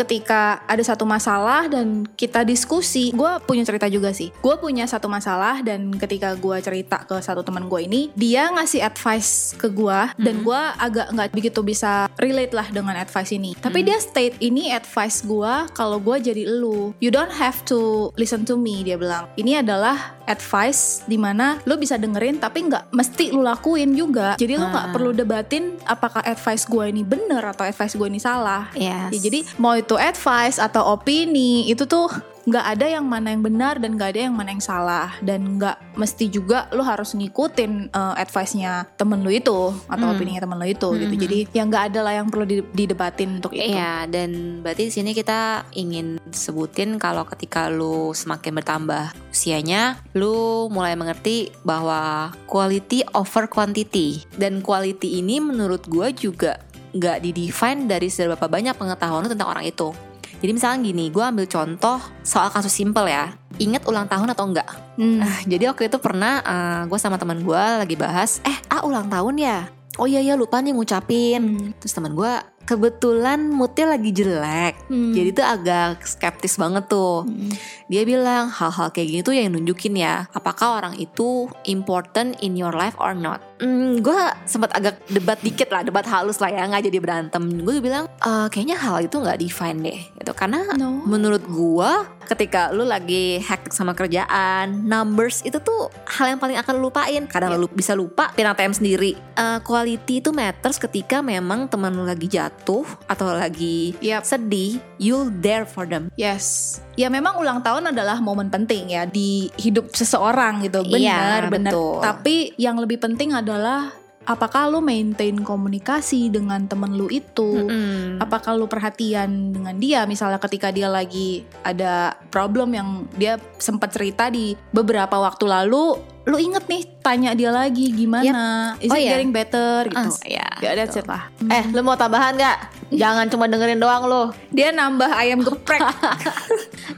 ketika 0.00 0.64
ada 0.64 0.80
satu 0.80 1.04
masalah 1.04 1.68
dan 1.68 2.08
kita 2.16 2.40
diskusi, 2.46 3.12
gue 3.12 3.32
punya 3.44 3.68
cerita 3.68 3.84
juga 3.90 4.16
sih. 4.16 4.32
Gue 4.40 4.56
punya 4.56 4.88
satu 4.88 5.12
masalah 5.12 5.60
dan 5.60 5.92
ketika 5.92 6.32
gue 6.40 6.56
cerita 6.64 7.04
ke 7.04 7.20
satu 7.20 7.44
teman 7.44 7.68
gue 7.68 7.80
ini, 7.84 8.08
dia 8.16 8.48
ngasih 8.48 8.80
advice 8.80 9.52
ke 9.60 9.68
gue 9.68 10.00
dan 10.16 10.40
gue 10.40 10.60
agak 10.80 11.12
nggak 11.12 11.28
begitu 11.36 11.60
bisa 11.60 12.08
relate 12.16 12.56
lah 12.56 12.66
dengan 12.72 12.96
advice 12.96 13.36
ini. 13.36 13.52
Tapi 13.60 13.84
dia 13.84 14.00
state 14.00 14.40
ini 14.40 14.72
advice 14.72 15.20
gue 15.26 15.52
kalau 15.76 16.00
gue 16.00 16.16
jadi 16.16 16.48
lu. 16.48 16.96
You 17.04 17.12
don't 17.12 17.32
have 17.34 17.60
to 17.68 18.08
listen 18.16 18.48
to 18.48 18.56
me 18.56 18.80
dia 18.80 18.96
bilang. 18.96 19.28
Ini 19.36 19.60
adalah 19.60 20.19
advice 20.30 21.02
di 21.04 21.18
mana 21.18 21.58
lu 21.66 21.74
bisa 21.74 21.98
dengerin 21.98 22.38
tapi 22.38 22.64
nggak 22.64 22.94
mesti 22.94 23.34
lu 23.34 23.42
lakuin 23.42 23.92
juga. 23.92 24.38
Jadi 24.38 24.54
lu 24.54 24.64
nggak 24.64 24.86
Ah. 24.88 24.92
perlu 24.94 25.10
debatin 25.10 25.74
apakah 25.84 26.22
advice 26.22 26.64
gue 26.64 26.84
ini 26.86 27.02
bener 27.02 27.42
atau 27.42 27.66
advice 27.66 27.98
gue 27.98 28.06
ini 28.06 28.22
salah. 28.22 28.70
Yes. 28.72 29.10
Ya, 29.10 29.18
jadi 29.20 29.42
mau 29.58 29.74
itu 29.74 29.98
advice 29.98 30.56
atau 30.56 30.94
opini 30.94 31.66
itu 31.66 31.84
tuh 31.84 32.06
nggak 32.48 32.66
ada 32.76 32.86
yang 32.88 33.04
mana 33.04 33.36
yang 33.36 33.44
benar 33.44 33.76
dan 33.76 34.00
nggak 34.00 34.16
ada 34.16 34.20
yang 34.28 34.34
mana 34.34 34.56
yang 34.56 34.64
salah 34.64 35.12
dan 35.20 35.60
nggak 35.60 35.76
mesti 35.94 36.32
juga 36.32 36.70
lu 36.72 36.80
harus 36.80 37.12
ngikutin 37.12 37.92
uh, 37.92 38.16
advice-nya 38.16 38.88
temen 38.96 39.20
lu 39.20 39.28
itu 39.28 39.74
atau 39.86 40.06
Hmm. 40.08 40.16
opininya 40.16 40.40
temen 40.42 40.56
lu 40.56 40.66
itu 40.66 40.88
gitu. 40.96 41.14
Mhm. 41.14 41.20
Jadi 41.20 41.38
yang 41.52 41.66
nggak 41.68 41.84
ada 41.92 42.00
lah 42.00 42.12
yang 42.16 42.26
perlu 42.32 42.44
di- 42.48 42.66
didebatin 42.72 43.38
untuk 43.42 43.52
itu. 43.52 43.68
Iya, 43.68 44.08
dan 44.08 44.60
berarti 44.64 44.88
di 44.88 44.92
sini 44.92 45.10
kita 45.12 45.68
ingin 45.76 46.16
sebutin 46.32 46.96
kalau 46.96 47.28
ketika 47.28 47.68
lu 47.68 48.16
semakin 48.16 48.56
bertambah 48.56 49.12
usianya, 49.28 50.00
lu 50.16 50.66
mulai 50.72 50.96
mengerti 50.96 51.52
bahwa 51.62 52.32
quality 52.48 53.04
over 53.12 53.46
quantity. 53.46 54.24
Dan 54.34 54.64
quality 54.64 55.20
ini 55.20 55.38
menurut 55.38 55.84
gue 55.86 56.10
juga 56.16 56.58
nggak 56.90 57.22
didefine 57.22 57.86
dari 57.86 58.10
seberapa 58.10 58.50
banyak 58.50 58.74
pengetahuan 58.74 59.22
lu 59.22 59.30
tentang 59.30 59.50
orang 59.52 59.62
itu. 59.62 59.94
Jadi 60.40 60.56
misalnya 60.56 60.80
gini, 60.88 61.12
gue 61.12 61.20
ambil 61.20 61.44
contoh 61.44 62.00
soal 62.24 62.48
kasus 62.48 62.72
simple 62.72 63.04
ya. 63.04 63.36
Ingat 63.60 63.84
ulang 63.84 64.08
tahun 64.08 64.32
atau 64.32 64.48
enggak? 64.48 64.68
Hmm. 64.96 65.20
Ah, 65.20 65.38
jadi 65.44 65.68
waktu 65.68 65.92
itu 65.92 66.00
pernah 66.00 66.40
gue 66.88 66.96
sama 66.96 67.20
teman 67.20 67.44
gue 67.44 67.62
lagi 67.76 67.92
bahas, 67.92 68.40
eh 68.48 68.56
ah 68.72 68.80
ulang 68.88 69.12
tahun 69.12 69.36
ya? 69.36 69.58
Oh 70.00 70.08
iya 70.08 70.24
ya 70.24 70.40
lupa 70.40 70.64
nih 70.64 70.72
ngucapin. 70.72 71.42
Hmm. 71.44 71.68
Terus 71.76 71.92
teman 71.92 72.16
gue 72.16 72.32
kebetulan 72.64 73.52
moodnya 73.52 73.92
lagi 73.92 74.16
jelek. 74.16 74.88
Hmm. 74.88 75.12
Jadi 75.12 75.28
tuh 75.36 75.44
agak 75.44 76.08
skeptis 76.08 76.56
banget 76.56 76.88
tuh. 76.88 77.28
Hmm. 77.28 77.52
Dia 77.92 78.08
bilang 78.08 78.48
hal-hal 78.48 78.88
kayak 78.96 79.08
gini 79.12 79.20
tuh 79.20 79.36
yang 79.36 79.52
nunjukin 79.52 79.92
ya, 79.98 80.24
apakah 80.32 80.80
orang 80.80 80.96
itu 80.96 81.52
important 81.68 82.38
in 82.40 82.56
your 82.56 82.72
life 82.72 82.96
or 82.96 83.12
not. 83.12 83.44
Hmm, 83.60 84.00
gue 84.00 84.20
sempat 84.48 84.72
agak 84.72 85.04
debat 85.12 85.36
dikit 85.40 85.68
lah, 85.68 85.84
debat 85.84 86.04
halus 86.08 86.40
lah 86.40 86.48
ya, 86.48 86.64
nggak 86.64 86.88
jadi 86.88 86.98
berantem. 86.98 87.42
Gue 87.60 87.84
bilang, 87.84 88.08
"Eh, 88.08 88.46
kayaknya 88.48 88.80
hal 88.80 89.04
itu 89.04 89.20
nggak 89.20 89.38
define 89.38 89.78
deh, 89.84 90.00
gitu. 90.16 90.32
Karena 90.32 90.64
No. 90.80 91.04
menurut 91.04 91.44
gue, 91.44 91.90
ketika 92.24 92.72
lu 92.72 92.88
lagi 92.88 93.36
hektik 93.42 93.76
sama 93.76 93.92
kerjaan, 93.92 94.88
numbers 94.88 95.44
itu 95.44 95.60
tuh 95.60 95.92
hal 96.08 96.32
yang 96.32 96.40
paling 96.40 96.56
akan 96.56 96.72
lu 96.80 96.88
lupain. 96.90 97.28
Kadang 97.28 97.54
lu 97.54 97.68
bisa 97.70 97.92
lupa 97.92 98.32
pin 98.32 98.48
ATM 98.48 98.72
sendiri. 98.74 99.14
Eh, 99.14 99.58
quality 99.62 100.24
itu 100.24 100.32
matters 100.32 100.80
ketika 100.80 101.20
memang 101.20 101.68
teman 101.68 101.92
lu 101.94 102.02
lagi 102.02 102.26
jatuh 102.26 102.82
atau 103.06 103.30
lagi 103.30 103.94
Yap. 104.00 104.24
sedih, 104.24 104.80
you'll 104.96 105.28
there 105.44 105.68
for 105.68 105.84
them. 105.84 106.08
Yes. 106.16 106.78
Ya 107.00 107.08
memang 107.08 107.40
ulang 107.40 107.64
tahun 107.64 107.96
adalah 107.96 108.20
momen 108.20 108.52
penting 108.52 108.92
ya 108.92 109.08
di 109.08 109.48
hidup 109.56 109.88
seseorang 109.90 110.60
gitu. 110.60 110.84
Iya, 110.84 111.16
Benar, 111.16 111.42
benar. 111.48 111.72
betul. 111.72 111.96
Tapi 112.04 112.36
yang 112.60 112.76
lebih 112.76 113.00
penting 113.00 113.32
adalah 113.32 113.88
apakah 114.20 114.68
lu 114.68 114.84
maintain 114.84 115.32
komunikasi 115.32 116.28
dengan 116.28 116.68
temen 116.68 116.92
lu 116.92 117.08
itu? 117.08 117.64
Mm-mm. 117.64 118.20
Apakah 118.20 118.52
lu 118.52 118.68
perhatian 118.68 119.48
dengan 119.50 119.80
dia 119.80 120.04
misalnya 120.04 120.36
ketika 120.38 120.68
dia 120.68 120.92
lagi 120.92 121.40
ada 121.64 122.12
problem 122.28 122.68
yang 122.70 122.88
dia 123.16 123.40
sempat 123.56 123.90
cerita 123.90 124.28
di 124.28 124.52
beberapa 124.68 125.16
waktu 125.16 125.48
lalu, 125.48 125.96
lu 126.28 126.36
inget 126.36 126.68
nih 126.68 126.84
tanya 127.00 127.32
dia 127.32 127.48
lagi 127.48 127.88
gimana? 127.90 128.76
Is 128.76 128.92
Oh, 128.92 128.94
it 128.94 129.02
iya. 129.02 129.16
getting 129.16 129.32
better 129.32 129.88
gitu. 129.88 130.12
Ah, 130.12 130.28
ya, 130.28 130.46
Ya 130.60 130.70
that's 130.76 130.94
it 130.94 131.08
lah. 131.08 131.32
Eh, 131.42 131.64
lu 131.72 131.80
mau 131.80 131.96
tambahan 131.96 132.36
gak? 132.36 132.76
Jangan 132.92 133.30
cuma 133.30 133.46
dengerin 133.46 133.78
doang 133.78 134.04
lu. 134.04 134.28
Dia 134.50 134.68
nambah 134.68 135.10
ayam 135.10 135.40
geprek. 135.40 135.80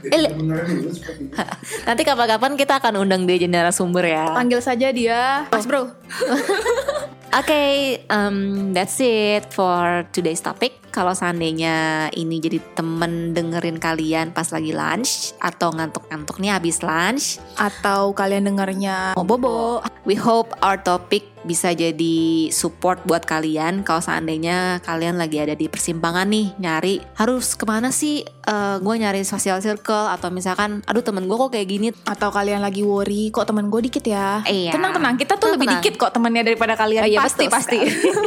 Eh. 0.01 0.31
Nanti 1.87 2.01
kapan-kapan 2.01 2.53
kita 2.57 2.79
akan 2.81 3.05
undang 3.05 3.23
dia 3.25 3.37
jadi 3.39 3.51
narasumber 3.51 4.05
ya. 4.05 4.25
Oke, 4.29 4.37
Panggil 4.37 4.59
saja 4.61 4.87
dia. 4.89 5.47
Mas 5.49 5.65
bro. 5.65 5.89
um, 8.13 8.71
that's 8.73 9.01
it 9.01 9.49
for 9.53 10.05
today's 10.13 10.41
topic. 10.41 10.82
Kalau 10.93 11.11
seandainya 11.11 11.73
ini 12.13 12.37
jadi 12.37 12.61
temen 12.73 13.33
dengerin 13.33 13.75
kalian 13.75 14.29
pas 14.29 14.45
lagi 14.47 14.69
lunch 14.69 15.33
atau 15.41 15.73
ngantuk-ngantuk 15.73 16.37
nih 16.37 16.53
habis 16.53 16.79
lunch, 16.79 17.41
Atau 17.57 18.13
kalian 18.13 18.45
dengarnya 18.45 19.17
mau 19.17 19.25
bobo. 19.25 19.81
we 20.03 20.13
hope 20.13 20.53
our 20.61 20.77
topic 20.77 21.25
bisa 21.43 21.73
jadi 21.73 22.15
support 22.49 23.03
buat 23.03 23.25
kalian 23.25 23.83
kalau 23.83 23.99
seandainya 23.99 24.79
kalian 24.79 25.19
lagi 25.19 25.43
ada 25.43 25.51
di 25.51 25.67
persimpangan 25.67 26.23
nih 26.23 26.55
nyari 26.55 27.03
harus 27.15 27.59
ke 27.59 27.67
mana 27.67 27.91
sih 27.91 28.23
gue 28.75 28.95
nyari 28.95 29.23
social 29.23 29.59
circle 29.59 30.07
atau 30.07 30.27
misalkan 30.29 30.79
aduh 30.83 31.01
temen 31.01 31.25
gue 31.25 31.35
kok 31.37 31.51
kayak 31.51 31.67
gini 31.67 31.87
Atau 32.05 32.27
kalian 32.29 32.59
lagi 32.59 32.83
worry 32.83 33.27
Kok 33.29 33.43
temen 33.45 33.67
gue 33.67 33.81
dikit 33.81 34.03
ya 34.03 34.43
Iya. 34.43 34.71
Tenang-tenang 34.71 35.15
Kita 35.15 35.33
tuh 35.33 35.47
Tenang, 35.47 35.53
lebih 35.53 35.67
tenang. 35.67 35.79
dikit 35.79 35.93
kok 35.97 36.11
temennya 36.11 36.43
daripada 36.43 36.73
kalian 36.75 37.01
Oh 37.01 37.09
iya, 37.09 37.19
Pasti 37.21 37.43
betul 37.45 37.55
pasti 37.55 37.79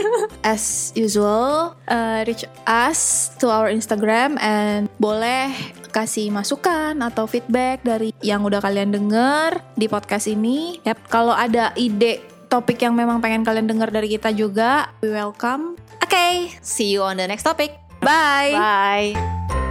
As 0.52 0.64
usual 0.96 1.76
uh, 1.84 2.18
Reach 2.22 2.48
us 2.64 3.30
to 3.36 3.52
our 3.52 3.68
Instagram 3.68 4.40
And 4.40 4.88
boleh 4.96 5.52
kasih 5.92 6.32
masukan 6.32 6.96
atau 7.04 7.28
feedback 7.28 7.84
dari 7.84 8.12
yang 8.24 8.44
udah 8.44 8.60
kalian 8.64 8.92
denger 8.92 9.60
di 9.76 9.88
podcast 9.88 10.28
ini. 10.28 10.80
Yap, 10.84 11.00
kalau 11.08 11.32
ada 11.32 11.72
ide 11.76 12.20
topik 12.48 12.80
yang 12.80 12.96
memang 12.96 13.20
pengen 13.20 13.42
kalian 13.44 13.66
denger 13.68 13.92
dari 13.92 14.08
kita 14.12 14.30
juga, 14.32 14.92
we 15.02 15.10
welcome. 15.10 15.74
oke 16.06 16.54
see 16.62 16.94
you 16.94 17.02
on 17.02 17.18
the 17.18 17.26
next 17.26 17.42
topic 17.42 17.74
Bye. 17.98 18.54
bye 18.54 19.65